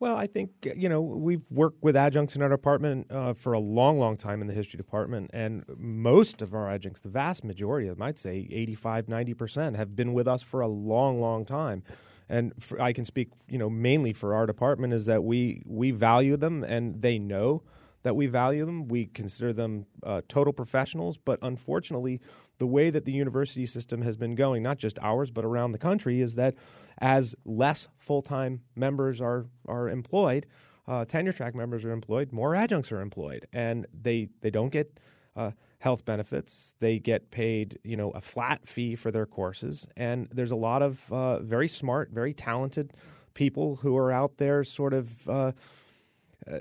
[0.00, 3.58] Well, I think you know we've worked with adjuncts in our department uh, for a
[3.58, 7.88] long, long time in the history department, and most of our adjuncts, the vast majority
[7.88, 11.82] them, I'd say 85, 90 percent, have been with us for a long, long time.
[12.28, 15.90] And for, I can speak, you know, mainly for our department is that we we
[15.90, 17.62] value them, and they know
[18.02, 18.88] that we value them.
[18.88, 22.20] We consider them uh, total professionals, but unfortunately,
[22.58, 25.78] the way that the university system has been going, not just ours, but around the
[25.78, 26.54] country, is that
[26.98, 30.46] as less full time members are, are employed,
[30.86, 34.98] uh, tenure track members are employed, more adjuncts are employed, and they, they don't get
[35.36, 36.74] uh, health benefits.
[36.80, 40.82] They get paid, you know, a flat fee for their courses, and there's a lot
[40.82, 42.92] of uh, very smart, very talented
[43.34, 45.52] people who are out there, sort of uh,
[46.50, 46.58] uh,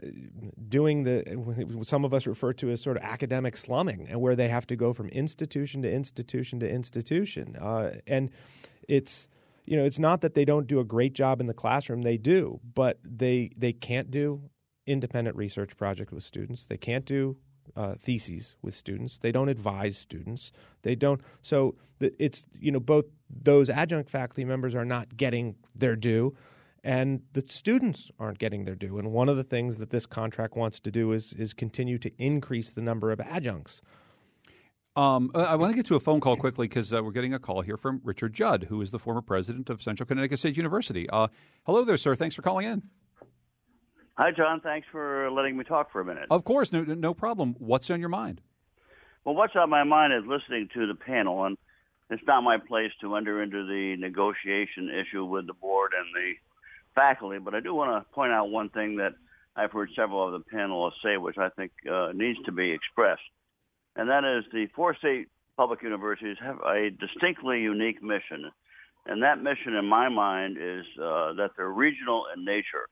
[0.70, 4.48] doing the some of us refer to as sort of academic slumming, and where they
[4.48, 8.30] have to go from institution to institution to institution, uh, and
[8.88, 9.28] it's
[9.66, 12.18] you know it's not that they don't do a great job in the classroom; they
[12.18, 14.50] do, but they they can't do
[14.86, 16.66] independent research projects with students.
[16.66, 17.38] They can't do
[17.76, 19.18] uh, theses with students.
[19.18, 20.52] They don't advise students.
[20.82, 21.22] They don't.
[21.42, 26.36] So the, it's you know both those adjunct faculty members are not getting their due
[26.84, 28.98] and the students aren't getting their due.
[28.98, 32.12] And one of the things that this contract wants to do is is continue to
[32.18, 33.82] increase the number of adjuncts.
[34.96, 37.34] Um, uh, I want to get to a phone call quickly because uh, we're getting
[37.34, 40.56] a call here from Richard Judd, who is the former president of Central Connecticut State
[40.56, 41.10] University.
[41.10, 41.30] Uh,
[41.66, 42.16] hello there, sir.
[42.16, 42.84] Thanks for calling in.
[44.16, 44.62] Hi, John.
[44.62, 46.28] Thanks for letting me talk for a minute.
[46.30, 47.56] Of course, no, no problem.
[47.58, 48.42] What's on your mind?
[49.26, 51.58] Well, what's on my mind is listening to the panel, and
[52.12, 56.34] it's not my place to enter into the negotiation issue with the board and the
[56.94, 59.14] faculty, but I do want to point out one thing that
[59.56, 63.22] I've heard several of the panelists say, which I think uh, needs to be expressed,
[63.96, 65.28] and that is the four state
[65.58, 68.52] public universities have a distinctly unique mission,
[69.06, 72.88] and that mission, in my mind, is uh, that they're regional in nature.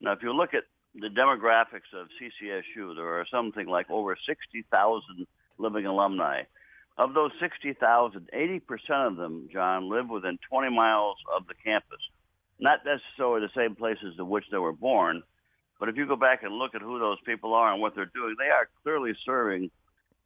[0.00, 5.26] Now, if you look at the demographics of CCSU, there are something like over 60,000
[5.58, 6.42] living alumni.
[6.98, 8.60] Of those 60,000, 80%
[9.06, 12.00] of them, John, live within 20 miles of the campus
[12.62, 15.22] not necessarily the same places in which they were born,
[15.80, 18.10] but if you go back and look at who those people are and what they're
[18.14, 19.68] doing, they are clearly serving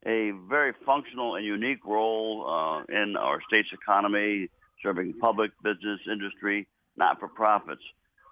[0.07, 4.49] a very functional and unique role uh, in our state's economy,
[4.83, 7.83] serving public, business, industry, not for profits.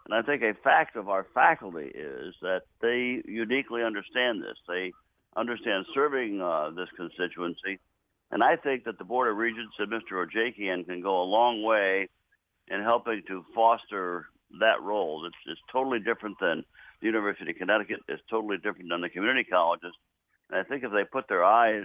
[0.06, 4.56] And I think a fact of our faculty is that they uniquely understand this.
[4.68, 4.92] They
[5.36, 7.80] understand serving uh, this constituency.
[8.30, 10.24] And I think that the Board of Regents and Mr.
[10.24, 12.08] Ojakian can go a long way
[12.68, 14.26] in helping to foster
[14.60, 15.26] that role.
[15.26, 16.64] It's, it's totally different than
[17.00, 18.00] the University of Connecticut.
[18.08, 19.92] It's totally different than the community colleges.
[20.54, 21.84] And I think if they put their eyes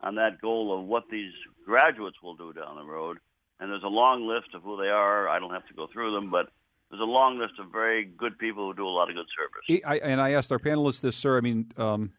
[0.00, 1.32] on that goal of what these
[1.66, 3.18] graduates will do down the road,
[3.60, 5.28] and there's a long list of who they are.
[5.28, 6.48] I don't have to go through them, but
[6.90, 10.00] there's a long list of very good people who do a lot of good service.
[10.02, 11.36] And I asked our panelists this, sir.
[11.36, 12.12] I mean, um,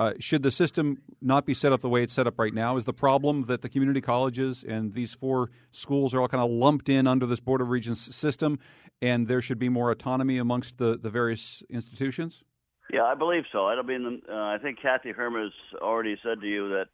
[0.00, 2.76] uh, should the system not be set up the way it's set up right now?
[2.76, 6.50] Is the problem that the community colleges and these four schools are all kind of
[6.50, 8.58] lumped in under this Board of Regents system,
[9.00, 12.42] and there should be more autonomy amongst the, the various institutions?
[12.92, 13.66] Yeah, I believe so.
[13.66, 16.86] I mean, uh, I think Kathy Hermes already said to you that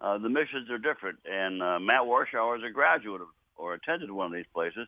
[0.00, 4.10] uh, the missions are different, and uh, Matt Warshauer is a graduate of, or attended
[4.10, 4.86] one of these places.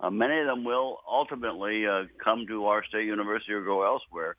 [0.00, 4.36] Uh, many of them will ultimately uh, come to our state university or go elsewhere.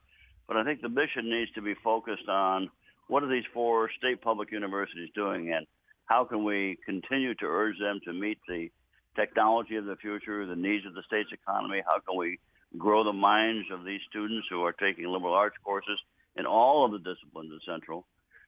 [0.48, 2.70] But I think the mission needs to be focused on
[3.08, 5.66] what are these four state public universities doing and
[6.06, 8.70] how can we continue to urge them to meet the
[9.16, 11.82] technology of the future, the needs of the state's economy?
[11.86, 12.40] How can we
[12.78, 16.00] grow the minds of these students who are taking liberal arts courses
[16.36, 18.06] in all of the disciplines of Central?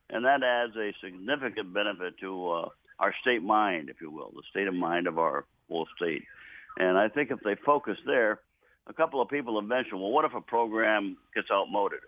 [0.10, 4.44] And that adds a significant benefit to uh, our state mind, if you will, the
[4.50, 6.24] state of mind of our whole state.
[6.78, 8.40] And I think if they focus there,
[8.88, 12.00] a couple of people have mentioned, well, what if a program gets outmoded?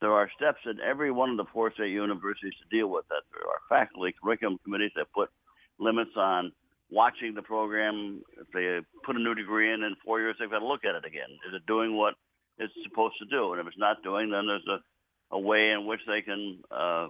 [0.00, 3.22] There are steps in every one of the four state universities to deal with that.
[3.32, 5.30] There are faculty curriculum committees that put
[5.78, 6.52] limits on
[6.94, 8.22] watching the program.
[8.40, 10.94] If they put a new degree in in four years, they've got to look at
[10.94, 11.28] it again.
[11.48, 12.14] Is it doing what
[12.58, 13.52] it's supposed to do?
[13.52, 17.08] And if it's not doing, then there's a, a way in which they can uh,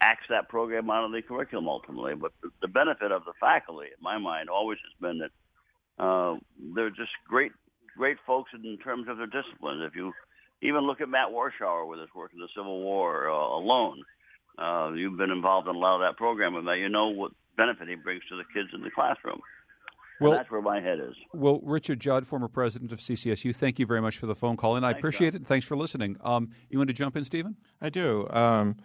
[0.00, 2.14] axe that program out of the curriculum ultimately.
[2.14, 6.36] But the, benefit of the faculty, in my mind, always has been that uh,
[6.74, 7.52] they're just great
[7.96, 9.82] great folks in terms of their disciplines.
[9.86, 10.12] If you
[10.62, 14.02] even look at Matt Warshauer with his work in the Civil War uh, alone,
[14.58, 16.78] uh, you've been involved in a lot of that program with that.
[16.78, 19.40] You know what benefit he brings to the kids in the classroom.
[20.20, 21.14] Well, and that's where my head is.
[21.32, 24.76] Well, Richard Judd, former president of CCSU, thank you very much for the phone call,
[24.76, 25.42] and I appreciate John.
[25.42, 25.48] it.
[25.48, 26.16] Thanks for listening.
[26.22, 27.56] Um, you want to jump in, Stephen?
[27.80, 28.28] I do.
[28.30, 28.76] Um,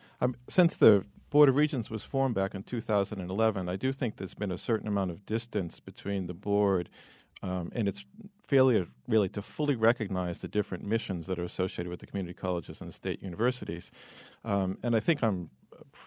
[0.47, 4.51] since the Board of Regents was formed back in 2011, I do think there's been
[4.51, 6.89] a certain amount of distance between the board
[7.43, 8.05] um, and its
[8.47, 12.81] failure, really, to fully recognize the different missions that are associated with the community colleges
[12.81, 13.91] and the state universities.
[14.43, 15.51] Um, and I think I'm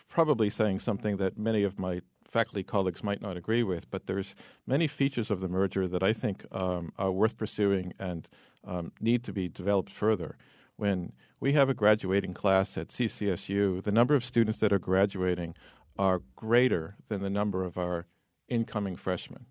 [0.09, 4.35] probably saying something that many of my faculty colleagues might not agree with, but there's
[4.67, 8.27] many features of the merger that I think um, are worth pursuing and
[8.65, 10.37] um, need to be developed further.
[10.77, 15.55] When we have a graduating class at CCSU, the number of students that are graduating
[15.99, 18.07] are greater than the number of our
[18.49, 19.45] incoming freshmen.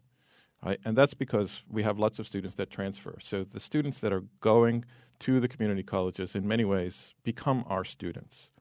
[0.65, 0.80] Right?
[0.84, 3.17] And that's because we have lots of students that transfer.
[3.22, 4.86] So the students that are going
[5.20, 8.52] to the community colleges in many ways become our students.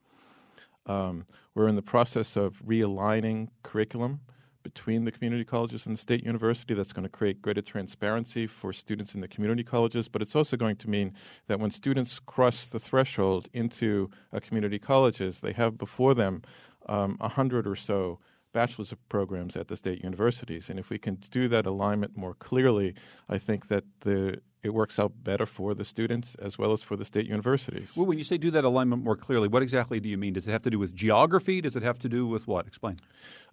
[0.90, 4.20] Um, we're in the process of realigning curriculum
[4.64, 6.74] between the community colleges and the state university.
[6.74, 10.56] That's going to create greater transparency for students in the community colleges, but it's also
[10.56, 11.14] going to mean
[11.46, 16.42] that when students cross the threshold into a community colleges, they have before them
[16.86, 18.18] um, a um, hundred or so
[18.52, 20.68] bachelor's programs at the state universities.
[20.68, 22.94] And if we can do that alignment more clearly,
[23.28, 26.96] I think that the it works out better for the students as well as for
[26.96, 27.92] the state universities.
[27.96, 30.34] Well, when you say do that alignment more clearly, what exactly do you mean?
[30.34, 31.60] Does it have to do with geography?
[31.60, 32.66] Does it have to do with what?
[32.66, 32.96] Explain.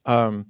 [0.05, 0.47] Um,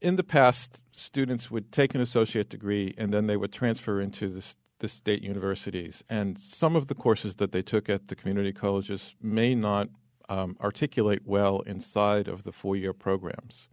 [0.00, 4.28] in the past, students would take an associate degree and then they would transfer into
[4.28, 6.02] the, the state universities.
[6.08, 9.88] And some of the courses that they took at the community colleges may not
[10.28, 13.68] um, articulate well inside of the four year programs.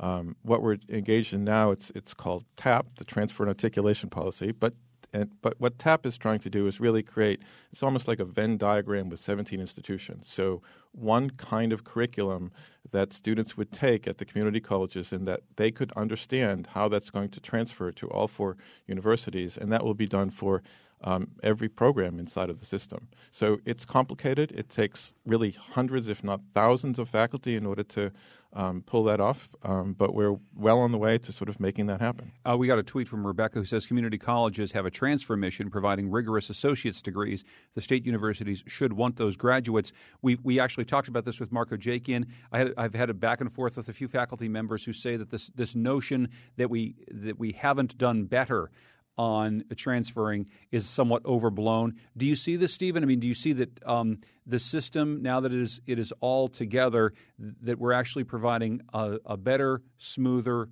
[0.00, 4.52] Um, what we're engaged in now, it's, it's called TAP, the Transfer and Articulation Policy,
[4.52, 4.74] but
[5.12, 8.24] and, but what TAP is trying to do is really create it's almost like a
[8.24, 10.28] Venn diagram with 17 institutions.
[10.28, 12.52] So one kind of curriculum
[12.90, 17.10] that students would take at the community colleges and that they could understand how that's
[17.10, 20.62] going to transfer to all four universities, and that will be done for
[21.04, 23.08] um, every program inside of the system.
[23.30, 24.52] So it's complicated.
[24.52, 28.12] It takes really hundreds, if not thousands, of faculty in order to
[28.54, 29.48] um, pull that off.
[29.62, 32.32] Um, but we're well on the way to sort of making that happen.
[32.44, 35.70] Uh, we got a tweet from Rebecca who says community colleges have a transfer mission
[35.70, 37.44] providing rigorous associate's degrees.
[37.74, 39.92] The state universities should want those graduates.
[40.20, 42.26] We, we actually talked about this with Mark Ojakian.
[42.50, 45.16] I had, I've had a back and forth with a few faculty members who say
[45.16, 48.70] that this, this notion that we, that we haven't done better
[49.18, 51.94] on transferring is somewhat overblown.
[52.16, 53.02] Do you see this, Stephen?
[53.02, 56.12] I mean, do you see that um, the system now that it is it is
[56.20, 60.68] all together that we're actually providing a, a better, smoother,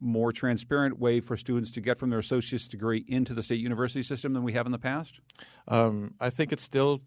[0.00, 4.02] more transparent way for students to get from their associate's degree into the state university
[4.02, 5.20] system than we have in the past?
[5.68, 7.00] Um, I think it's still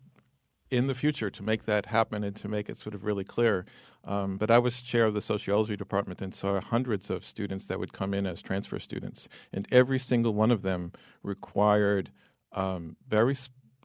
[0.72, 3.66] in the future to make that happen and to make it sort of really clear.
[4.04, 7.78] Um, but I was chair of the sociology department and saw hundreds of students that
[7.78, 12.10] would come in as transfer students, and every single one of them required
[12.54, 13.36] um, very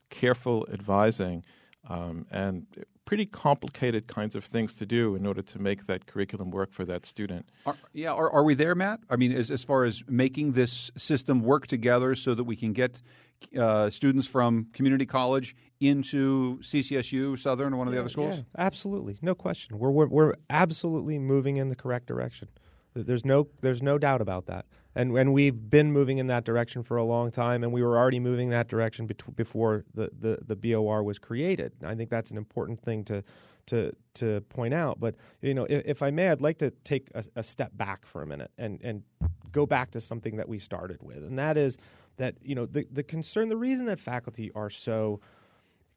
[0.08, 1.44] careful advising
[1.88, 2.66] um, and
[3.04, 6.84] pretty complicated kinds of things to do in order to make that curriculum work for
[6.84, 7.48] that student.
[7.64, 9.00] Are, yeah, are, are we there, Matt?
[9.08, 12.72] I mean, as, as far as making this system work together so that we can
[12.72, 13.00] get
[13.58, 18.38] uh, students from community college into CCSU, Southern, or one of the other schools?
[18.38, 19.78] Yeah, absolutely, no question.
[19.78, 22.48] We're, we're we're absolutely moving in the correct direction.
[22.94, 24.66] There's no there's no doubt about that.
[24.94, 27.98] And and we've been moving in that direction for a long time, and we were
[27.98, 31.72] already moving that direction bet- before the, the the BOR was created.
[31.84, 33.22] I think that's an important thing to
[33.66, 34.98] to to point out.
[34.98, 38.06] But you know, if, if I may, I'd like to take a, a, step back
[38.06, 39.02] for a minute and and
[39.52, 41.76] go back to something that we started with, and that is
[42.16, 45.20] that you know the the concern, the reason that faculty are so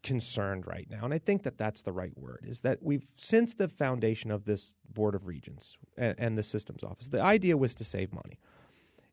[0.03, 3.53] concerned right now, and I think that that's the right word, is that we've since
[3.53, 7.75] the foundation of this board of regents and, and the systems office, the idea was
[7.75, 8.39] to save money.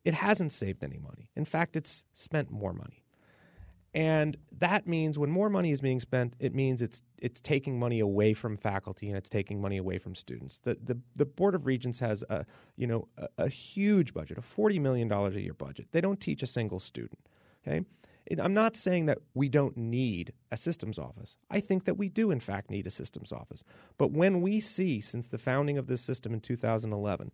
[0.05, 1.29] It hasn't saved any money.
[1.35, 3.03] In fact, it's spent more money.
[3.93, 7.99] And that means when more money is being spent, it means it's it's taking money
[7.99, 10.59] away from faculty and it's taking money away from students.
[10.59, 12.45] The the, the Board of Regents has a
[12.75, 15.87] you know a, a huge budget, a forty million dollars a year budget.
[15.91, 17.19] They don't teach a single student.
[17.67, 17.85] Okay,
[18.41, 21.37] I'm not saying that we don't need a systems office.
[21.49, 23.63] I think that we do, in fact, need a systems office.
[23.97, 27.31] But when we see, since the founding of this system in 2011,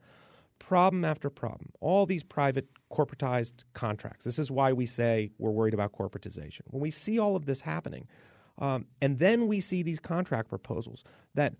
[0.60, 4.24] problem after problem, all these private corporatized contracts.
[4.24, 6.62] This is why we say we're worried about corporatization.
[6.68, 8.08] When we see all of this happening,
[8.60, 11.04] um, and then we see these contract proposals
[11.34, 11.56] that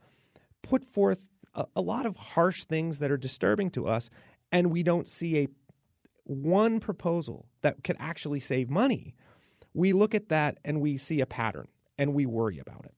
[0.62, 4.10] put forth a, a lot of harsh things that are disturbing to us,
[4.52, 5.48] and we don't see a
[6.26, 9.16] one proposal that could actually save money,
[9.74, 11.68] we look at that and we see a pattern
[11.98, 12.94] and we worry about it.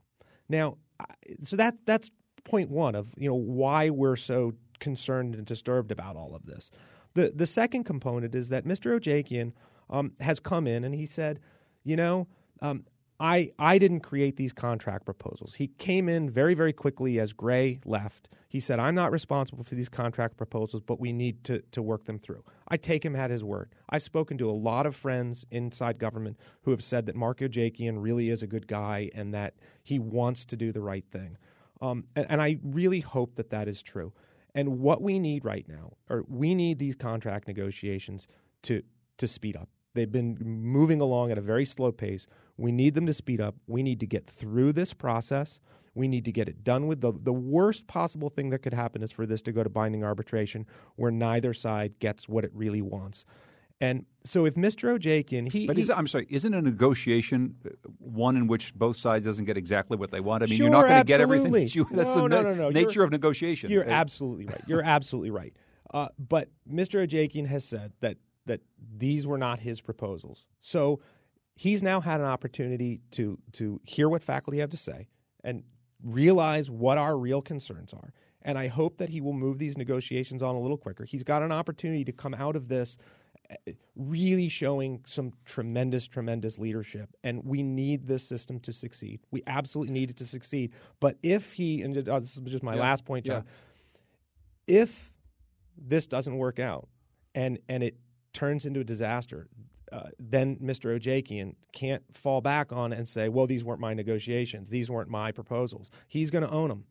[0.49, 0.77] Now,
[1.43, 2.11] so that that's
[2.43, 6.69] point one of you know why we're so concerned and disturbed about all of this.
[7.13, 8.99] The the second component is that Mr.
[8.99, 9.53] Ojakian
[9.89, 11.39] um, has come in and he said,
[11.83, 12.27] you know,
[12.61, 12.85] um,
[13.19, 15.55] I I didn't create these contract proposals.
[15.55, 18.29] He came in very very quickly as Gray left.
[18.47, 22.05] He said, I'm not responsible for these contract proposals, but we need to to work
[22.05, 22.43] them through.
[22.67, 23.73] I take him at his word.
[23.89, 28.01] I've spoken to a lot of friends inside government who have said that Mark Ojakian
[28.01, 31.37] really is a good guy and that he wants to do the right thing.
[31.81, 34.13] Um, and, and I really hope that that is true.
[34.53, 38.27] And what we need right now, or we need these contract negotiations
[38.63, 38.83] to
[39.17, 39.69] to speed up.
[39.93, 42.27] They've been moving along at a very slow pace.
[42.57, 43.55] We need them to speed up.
[43.67, 45.59] We need to get through this process.
[45.93, 49.01] We need to get it done with the the worst possible thing that could happen
[49.01, 50.65] is for this to go to binding arbitration
[50.97, 53.25] where neither side gets what it really wants.
[53.81, 54.97] And so if Mr.
[54.97, 59.25] Ojakian, he, but he, I'm sorry, isn't a negotiation uh, one in which both sides
[59.25, 60.43] doesn't get exactly what they want?
[60.43, 61.51] I mean, sure, you're not going to get everything.
[61.51, 62.69] That you, that's no, the no, no, no.
[62.69, 63.69] nature you're, of negotiation.
[63.69, 64.61] You're it, absolutely right.
[64.65, 65.53] You're absolutely right.
[65.93, 67.05] Uh, but Mr.
[67.05, 68.61] Ojakian has said that that
[68.97, 70.45] these were not his proposals.
[70.61, 71.01] So
[71.55, 75.07] he's now had an opportunity to to hear what faculty have to say
[75.43, 75.63] and
[76.03, 78.13] realize what our real concerns are.
[78.41, 81.03] And I hope that he will move these negotiations on a little quicker.
[81.03, 82.97] He's got an opportunity to come out of this
[83.49, 87.09] eh, really showing some tremendous, tremendous leadership.
[87.23, 89.19] And we need this system to succeed.
[89.31, 90.73] We absolutely need it to succeed.
[90.99, 93.45] But if he, and uh, this is just my yeah, last point, John,
[94.67, 94.81] yeah.
[94.81, 95.11] if
[95.75, 96.87] this doesn't work out
[97.33, 97.97] and, and it
[98.31, 99.47] turns into a disaster,
[99.95, 100.99] uh, then Mr.
[100.99, 104.69] Ojakian can't fall back on and say, well, these weren't my negotiations.
[104.69, 105.89] These weren't my proposals.
[106.09, 106.83] He's going to own them.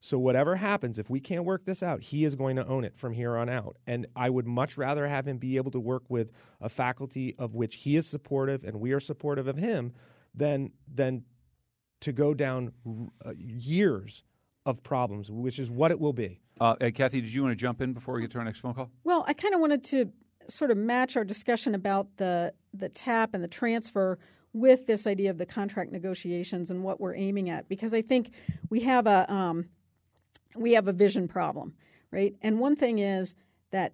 [0.00, 2.96] So, whatever happens, if we can't work this out, he is going to own it
[2.96, 3.76] from here on out.
[3.86, 6.30] And I would much rather have him be able to work with
[6.60, 9.92] a faculty of which he is supportive and we are supportive of him
[10.34, 11.24] than, than
[12.00, 12.72] to go down
[13.26, 14.22] uh, years
[14.64, 16.40] of problems, which is what it will be.
[16.60, 18.72] Uh, Kathy, did you want to jump in before we get to our next phone
[18.72, 18.90] call?
[19.04, 20.12] Well, I kind of wanted to
[20.48, 24.18] sort of match our discussion about the the tap and the transfer
[24.52, 28.32] with this idea of the contract negotiations and what we're aiming at because I think
[28.70, 29.66] we have a um,
[30.56, 31.74] we have a vision problem,
[32.10, 32.34] right?
[32.42, 33.34] And one thing is
[33.70, 33.92] that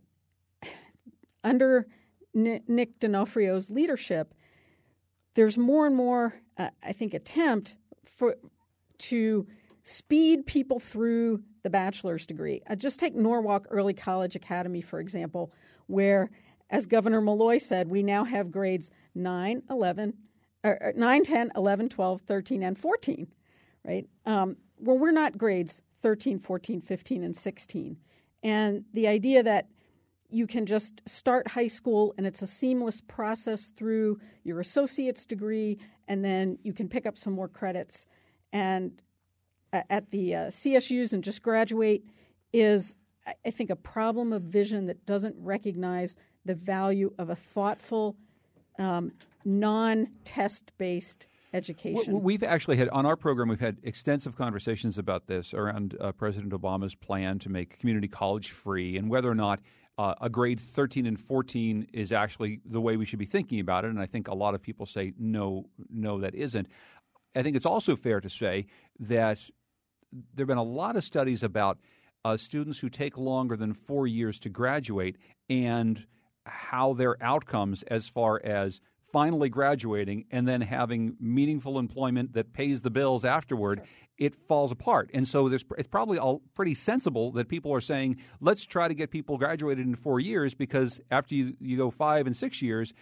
[1.44, 1.86] under
[2.32, 4.34] Nick Donofrio's leadership,
[5.34, 8.36] there's more and more, uh, I think, attempt for
[8.98, 9.46] to
[9.82, 12.62] speed people through the bachelor's degree.
[12.68, 15.52] Uh, just take Norwalk Early College Academy, for example,
[15.86, 16.30] where
[16.70, 20.14] as Governor Malloy said, we now have grades 9, 11,
[20.64, 23.26] or 9, 10, 11, 12, 13, and 14,
[23.84, 24.08] right?
[24.26, 27.96] Um, well, we're not grades 13, 14, 15, and 16.
[28.42, 29.68] And the idea that
[30.30, 35.78] you can just start high school and it's a seamless process through your associate's degree,
[36.08, 38.06] and then you can pick up some more credits
[38.52, 39.00] and
[39.90, 42.04] at the uh, CSUs and just graduate
[42.52, 42.96] is,
[43.44, 48.16] I think, a problem of vision that doesn't recognize the value of a thoughtful,
[48.78, 49.12] um,
[49.44, 52.20] non test based education.
[52.20, 56.52] We've actually had on our program, we've had extensive conversations about this around uh, President
[56.52, 59.60] Obama's plan to make community college free and whether or not
[59.96, 63.84] uh, a grade 13 and 14 is actually the way we should be thinking about
[63.84, 63.88] it.
[63.88, 66.66] And I think a lot of people say, no, no, that isn't.
[67.36, 68.66] I think it's also fair to say
[68.98, 69.38] that
[70.12, 71.78] there have been a lot of studies about
[72.24, 75.16] uh, students who take longer than four years to graduate
[75.48, 76.06] and
[76.46, 78.80] how their outcomes as far as
[79.14, 83.86] finally graduating and then having meaningful employment that pays the bills afterward, sure.
[84.18, 85.08] it falls apart.
[85.14, 89.12] And so it's probably all pretty sensible that people are saying, let's try to get
[89.12, 92.92] people graduated in four years because after you, you go five and six years,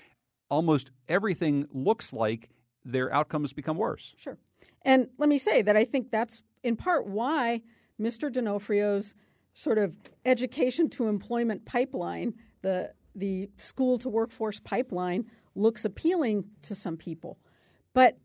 [0.51, 2.51] almost everything looks like
[2.85, 4.15] their outcomes become worse.
[4.19, 4.37] Sure.
[4.83, 7.63] And let me say that I think that's in part why
[7.99, 8.31] Mr.
[8.31, 9.15] Donofrio's
[9.55, 16.75] sort of education to employment pipeline, the the school to workforce pipeline looks appealing to
[16.75, 17.39] some people.
[17.93, 18.19] But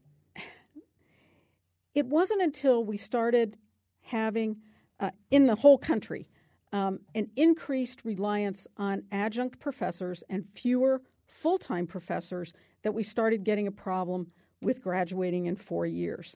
[1.93, 3.57] it wasn't until we started
[4.01, 4.57] having,
[4.99, 6.27] uh, in the whole country,
[6.71, 13.43] um, an increased reliance on adjunct professors and fewer full time professors that we started
[13.43, 14.31] getting a problem
[14.61, 16.35] with graduating in four years.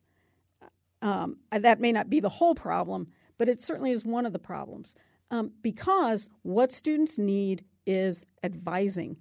[1.01, 4.39] Um, that may not be the whole problem, but it certainly is one of the
[4.39, 4.93] problems.
[5.31, 9.17] Um, because what students need is advising.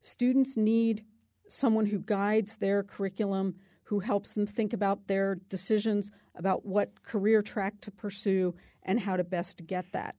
[0.00, 1.04] Students need
[1.48, 3.54] someone who guides their curriculum,
[3.84, 9.16] who helps them think about their decisions about what career track to pursue and how
[9.16, 10.16] to best get that.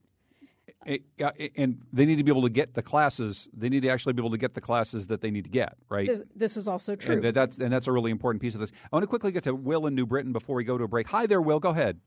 [0.85, 3.49] And they need to be able to get the classes.
[3.53, 5.75] They need to actually be able to get the classes that they need to get,
[5.89, 6.05] right?
[6.05, 7.15] This, this is also true.
[7.15, 8.71] And that's and that's a really important piece of this.
[8.71, 10.87] I want to quickly get to Will in New Britain before we go to a
[10.87, 11.07] break.
[11.07, 11.59] Hi there, Will.
[11.59, 11.99] Go ahead.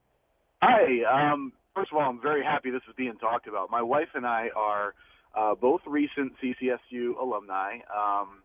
[0.62, 1.32] Hi.
[1.32, 3.68] Um, first of all, I'm very happy this is being talked about.
[3.68, 4.94] My wife and I are
[5.38, 7.78] uh, both recent CCSU alumni.
[7.96, 8.42] Um,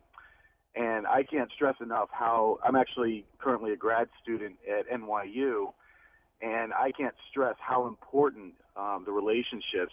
[0.76, 5.72] and I can't stress enough how I'm actually currently a grad student at NYU,
[6.42, 9.92] and I can't stress how important um, the relationships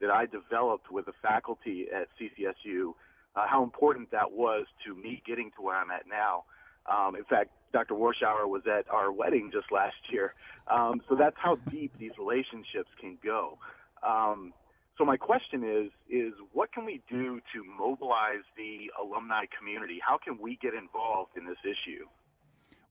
[0.00, 2.90] that I developed with the faculty at CCSU,
[3.36, 6.44] uh, how important that was to me getting to where I'm at now.
[6.90, 7.94] Um, in fact, Dr.
[7.94, 10.34] Warshauer was at our wedding just last year.
[10.68, 13.58] Um, so that's how deep these relationships can go.
[14.06, 14.52] Um,
[14.98, 20.00] so my question is, is what can we do to mobilize the alumni community?
[20.06, 22.04] How can we get involved in this issue?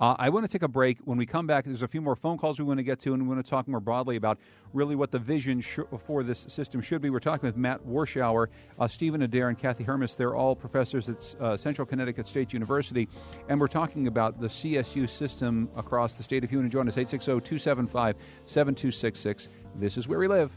[0.00, 0.98] Uh, I want to take a break.
[1.04, 3.14] When we come back, there's a few more phone calls we want to get to,
[3.14, 4.38] and we want to talk more broadly about
[4.72, 7.10] really what the vision sh- for this system should be.
[7.10, 8.46] We're talking with Matt Warshauer,
[8.78, 10.14] uh, Stephen Adair, and Kathy Hermes.
[10.14, 13.08] They're all professors at uh, Central Connecticut State University,
[13.48, 16.44] and we're talking about the CSU system across the state.
[16.44, 18.16] If you want to join us, 860 275
[18.46, 19.48] 7266.
[19.76, 20.52] This is where we live.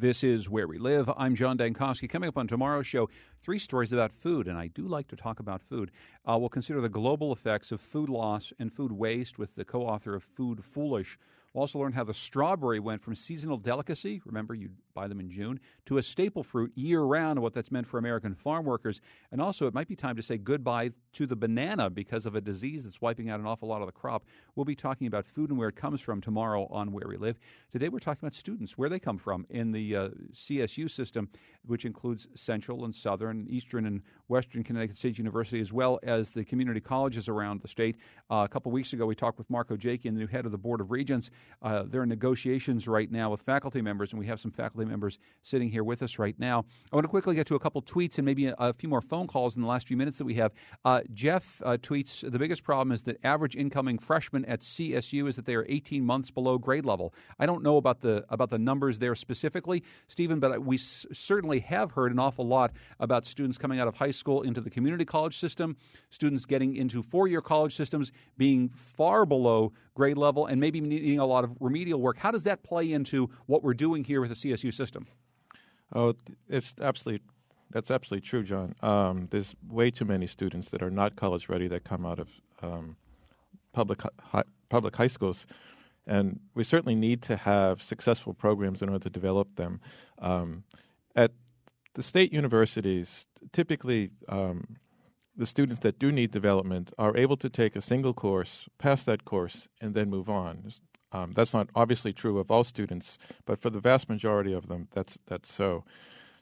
[0.00, 1.10] This is Where We Live.
[1.14, 2.08] I'm John Dankosky.
[2.08, 3.10] Coming up on tomorrow's show,
[3.42, 5.90] three stories about food, and I do like to talk about food.
[6.26, 9.82] Uh, we'll consider the global effects of food loss and food waste with the co
[9.82, 11.18] author of Food Foolish.
[11.52, 14.70] We'll also learn how the strawberry went from seasonal delicacy, remember you
[15.08, 18.64] them in June, to a staple fruit year round what that's meant for American farm
[18.64, 19.00] workers.
[19.32, 22.40] And also, it might be time to say goodbye to the banana because of a
[22.40, 24.24] disease that's wiping out an awful lot of the crop.
[24.54, 27.38] We'll be talking about food and where it comes from tomorrow on Where We Live.
[27.72, 31.28] Today, we're talking about students, where they come from in the uh, CSU system,
[31.66, 36.44] which includes Central and Southern, Eastern and Western Connecticut State University, as well as the
[36.44, 37.96] community colleges around the state.
[38.30, 40.58] Uh, a couple weeks ago, we talked with Mark Ojakian, the new head of the
[40.58, 41.30] Board of Regents.
[41.62, 45.18] Uh, there are negotiations right now with faculty members, and we have some faculty members
[45.42, 46.64] sitting here with us right now.
[46.92, 49.00] I want to quickly get to a couple tweets and maybe a, a few more
[49.00, 50.52] phone calls in the last few minutes that we have.
[50.84, 55.36] Uh, Jeff uh, tweets The biggest problem is that average incoming freshmen at CSU is
[55.36, 57.14] that they are 18 months below grade level.
[57.38, 61.60] I don't know about the, about the numbers there specifically, Stephen, but we s- certainly
[61.60, 65.04] have heard an awful lot about students coming out of high school into the community
[65.04, 65.76] college system,
[66.10, 71.18] students getting into four year college systems being far below grade level and maybe needing
[71.18, 72.16] a lot of remedial work.
[72.16, 75.06] How does that play into what we're doing here with the CSU system?
[75.94, 76.14] Oh,
[76.48, 77.22] it's absolutely
[77.70, 78.74] that's absolutely true, John.
[78.82, 82.28] Um, there's way too many students that are not college ready that come out of
[82.62, 82.96] um,
[83.74, 84.00] public
[84.32, 85.46] hi, public high schools,
[86.06, 89.80] and we certainly need to have successful programs in order to develop them.
[90.18, 90.64] Um,
[91.14, 91.32] at
[91.92, 94.78] the state universities, typically um,
[95.40, 99.24] the students that do need development are able to take a single course, pass that
[99.24, 100.70] course, and then move on.
[101.12, 103.16] Um, that's not obviously true of all students,
[103.46, 105.84] but for the vast majority of them, that's that's so.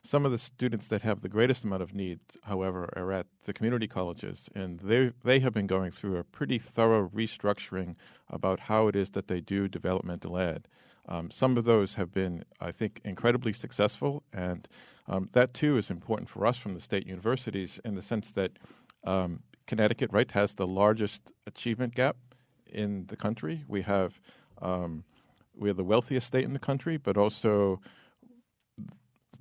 [0.03, 3.53] Some of the students that have the greatest amount of need, however, are at the
[3.53, 7.95] community colleges, and they they have been going through a pretty thorough restructuring
[8.29, 10.67] about how it is that they do developmental ed.
[11.07, 14.67] Um, some of those have been, I think, incredibly successful, and
[15.07, 18.51] um, that too is important for us from the state universities in the sense that
[19.03, 22.17] um, Connecticut, right, has the largest achievement gap
[22.65, 23.63] in the country.
[23.67, 24.19] We have
[24.61, 25.03] um,
[25.55, 27.81] we are the wealthiest state in the country, but also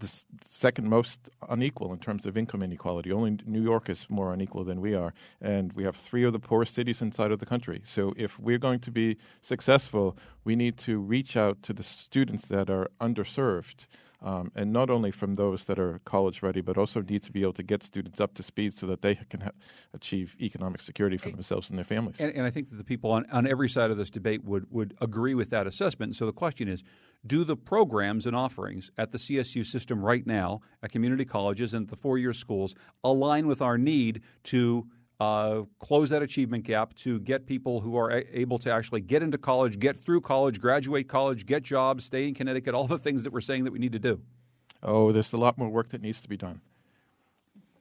[0.00, 0.10] the
[0.42, 3.10] second most unequal in terms of income inequality.
[3.10, 6.38] Only New York is more unequal than we are, and we have three of the
[6.38, 7.80] poorest cities inside of the country.
[7.84, 12.46] So, if we're going to be successful, we need to reach out to the students
[12.46, 13.86] that are underserved
[14.20, 17.42] um, and not only from those that are college ready, but also need to be
[17.42, 19.50] able to get students up to speed so that they can ha-
[19.94, 22.18] achieve economic security for themselves and their families.
[22.18, 24.66] And, and, I think that the people on, on every side of this debate would,
[24.72, 26.10] would agree with that assessment.
[26.10, 26.82] And so the question is
[27.26, 31.84] do the programs and offerings at the CSU system right now, at community colleges and
[31.84, 34.88] at the four year schools, align with our need to
[35.20, 39.22] uh, close that achievement gap to get people who are a- able to actually get
[39.22, 43.24] into college, get through college, graduate college, get jobs, stay in Connecticut, all the things
[43.24, 44.20] that we're saying that we need to do?
[44.82, 46.60] Oh, there's a lot more work that needs to be done.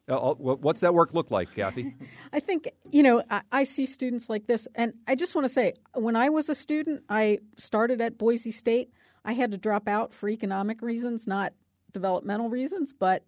[0.09, 1.93] Uh, what's that work look like, Kathy?
[2.33, 5.49] I think, you know, I, I, see students like this, and I just want to
[5.49, 8.89] say when I was a student, I started at Boise State.
[9.25, 11.51] I had to drop out for economic reasons, not
[11.91, 13.25] developmental reasons, but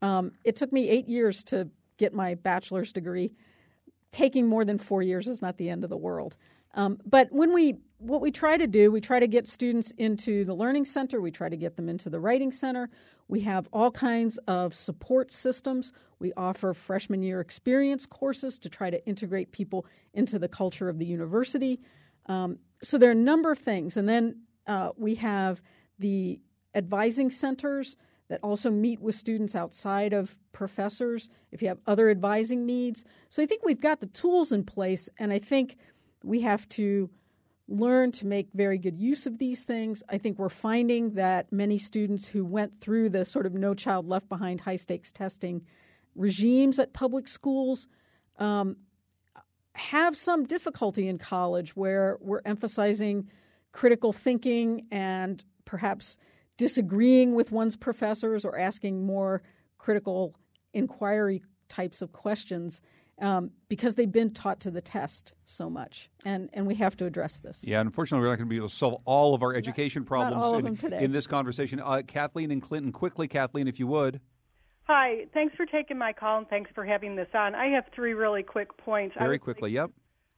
[0.00, 1.68] um, it took me eight years to
[2.02, 3.30] get my bachelor's degree
[4.10, 6.36] taking more than four years is not the end of the world.
[6.74, 10.44] Um, but when we what we try to do, we try to get students into
[10.44, 12.90] the learning center, we try to get them into the writing center.
[13.28, 15.92] We have all kinds of support systems.
[16.18, 20.98] We offer freshman year experience courses to try to integrate people into the culture of
[20.98, 21.78] the university.
[22.26, 23.96] Um, so there are a number of things.
[23.96, 25.62] And then uh, we have
[26.00, 26.40] the
[26.74, 27.96] advising centers
[28.32, 33.04] that also meet with students outside of professors if you have other advising needs.
[33.28, 35.76] So I think we've got the tools in place, and I think
[36.24, 37.10] we have to
[37.68, 40.02] learn to make very good use of these things.
[40.08, 44.08] I think we're finding that many students who went through the sort of no child
[44.08, 45.66] left behind high stakes testing
[46.14, 47.86] regimes at public schools
[48.38, 48.76] um,
[49.74, 53.28] have some difficulty in college where we're emphasizing
[53.72, 56.16] critical thinking and perhaps
[56.62, 59.42] disagreeing with one's professors or asking more
[59.78, 60.32] critical
[60.72, 62.80] inquiry types of questions
[63.20, 67.04] um, because they've been taught to the test so much, and and we have to
[67.04, 67.64] address this.
[67.64, 70.08] Yeah, unfortunately, we're not going to be able to solve all of our education not,
[70.08, 71.02] problems not all in, of them today.
[71.02, 71.80] in this conversation.
[71.80, 74.20] Uh, Kathleen and Clinton, quickly, Kathleen, if you would.
[74.84, 77.56] Hi, thanks for taking my call and thanks for having this on.
[77.56, 79.16] I have three really quick points.
[79.18, 79.90] Very quickly, yep.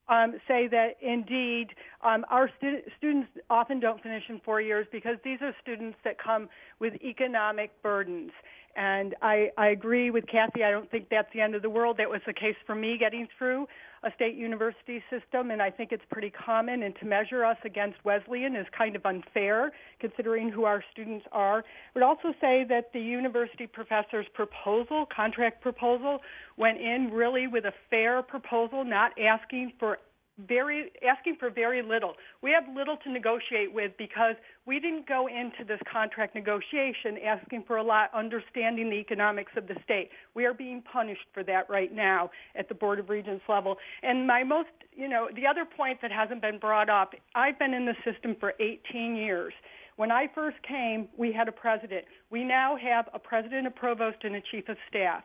[0.07, 1.69] Um, say that indeed
[2.03, 6.19] um, our stu- students often don't finish in four years because these are students that
[6.19, 8.31] come with economic burdens.
[8.77, 10.63] And I, I agree with Kathy.
[10.63, 11.97] I don't think that's the end of the world.
[11.97, 13.67] That was the case for me getting through
[14.05, 16.83] a state university system, and I think it's pretty common.
[16.83, 21.59] And to measure us against Wesleyan is kind of unfair, considering who our students are.
[21.61, 21.63] I
[21.95, 26.19] would also say that the university professor's proposal, contract proposal,
[26.57, 29.99] went in really with a fair proposal, not asking for
[30.39, 32.15] very asking for very little.
[32.43, 34.35] We have little to negotiate with because
[34.67, 39.69] we didn't go into this contract negotiation asking for a lot, understanding the economics of
[39.69, 40.11] the state.
[40.35, 43.77] We are being punished for that right now at the Board of Regents level.
[44.03, 47.75] And my most, you know, the other point that hasn't been brought up, I've been
[47.75, 49.53] in the system for 18 years.
[49.97, 52.05] When I first came, we had a president.
[52.31, 55.23] We now have a president, a provost, and a chief of staff.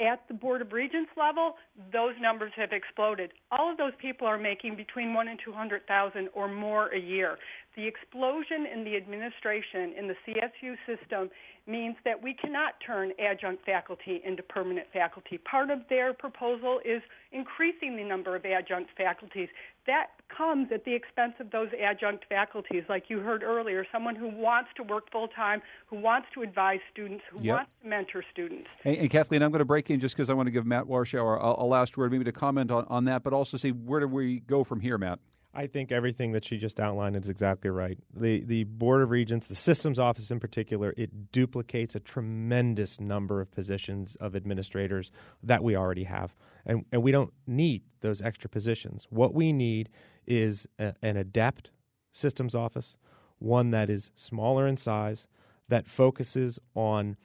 [0.00, 1.54] At the Board of Regents level,
[1.92, 3.30] those numbers have exploded.
[3.52, 6.98] All of those people are making between one and two hundred thousand or more a
[6.98, 7.38] year.
[7.76, 11.30] The explosion in the administration in the CSU system
[11.66, 15.38] means that we cannot turn adjunct faculty into permanent faculty.
[15.38, 19.48] Part of their proposal is increasing the number of adjunct faculties.
[19.86, 24.28] That comes at the expense of those adjunct faculties, like you heard earlier, someone who
[24.28, 27.56] wants to work full time, who wants to advise students, who Yep.
[27.56, 28.68] wants to mentor students.
[28.84, 30.84] And, and Kathleen, I'm going to break in just because I want to give Matt
[30.84, 34.00] Warshauer a, a last word, maybe to comment on, on that, but also see where
[34.00, 35.18] do we go from here, Matt?
[35.56, 37.96] I think everything that she just outlined is exactly right.
[38.12, 43.40] The the Board of Regents, the systems office in particular, it duplicates a tremendous number
[43.40, 45.12] of positions of administrators
[45.44, 46.34] that we already have.
[46.66, 49.06] And and we don't need those extra positions.
[49.10, 49.88] What we need
[50.26, 51.70] is a, an adept
[52.12, 52.96] systems office,
[53.38, 55.28] one that is smaller in size,
[55.68, 57.16] that focuses on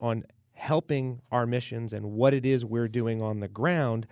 [0.00, 4.06] on helping our missions and what it is we're doing on the ground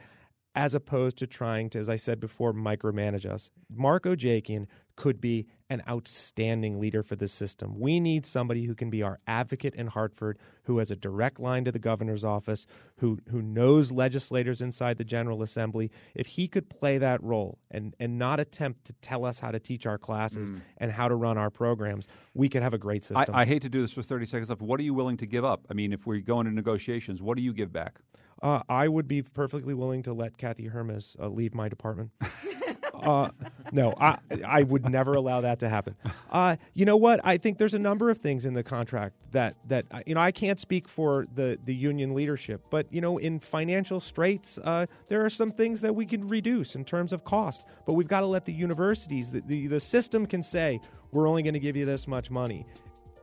[0.56, 3.50] as opposed to trying to, as I said before, micromanage us.
[3.70, 7.78] Mark Ojakian could be an outstanding leader for this system.
[7.78, 11.66] We need somebody who can be our advocate in Hartford, who has a direct line
[11.66, 15.90] to the governor's office, who who knows legislators inside the General Assembly.
[16.14, 19.60] If he could play that role and, and not attempt to tell us how to
[19.60, 20.62] teach our classes mm.
[20.78, 23.34] and how to run our programs, we could have a great system.
[23.34, 24.62] I hate to do this for 30 seconds left.
[24.62, 25.66] What are you willing to give up?
[25.68, 28.00] I mean, if we go into negotiations, what do you give back?
[28.42, 32.10] Uh, I would be perfectly willing to let Kathy Hermes uh, leave my department.
[32.94, 33.30] uh,
[33.72, 35.96] no, I I would never allow that to happen.
[36.30, 37.20] Uh, you know what?
[37.24, 40.20] I think there's a number of things in the contract that that uh, you know
[40.20, 44.86] I can't speak for the the union leadership, but you know in financial straits, uh,
[45.08, 47.64] there are some things that we can reduce in terms of cost.
[47.86, 50.80] But we've got to let the universities, the the, the system can say
[51.12, 52.66] we're only going to give you this much money.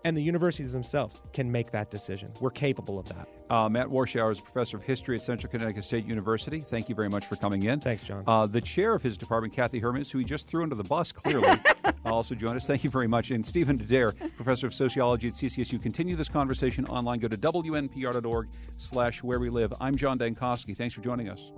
[0.05, 2.33] And the universities themselves can make that decision.
[2.41, 3.27] We're capable of that.
[3.49, 6.59] Uh, Matt Warshauer is professor of history at Central Connecticut State University.
[6.59, 7.79] Thank you very much for coming in.
[7.79, 8.23] Thanks, John.
[8.27, 11.11] Uh, the chair of his department, Kathy Hermes, who he just threw under the bus,
[11.11, 11.57] clearly,
[12.05, 12.65] also joined us.
[12.65, 13.31] Thank you very much.
[13.31, 15.81] And Stephen Adair, professor of sociology at CCSU.
[15.81, 17.19] Continue this conversation online.
[17.19, 19.73] Go to wnpr.org slash where we live.
[19.79, 20.75] I'm John Dankosky.
[20.75, 21.51] Thanks for joining us.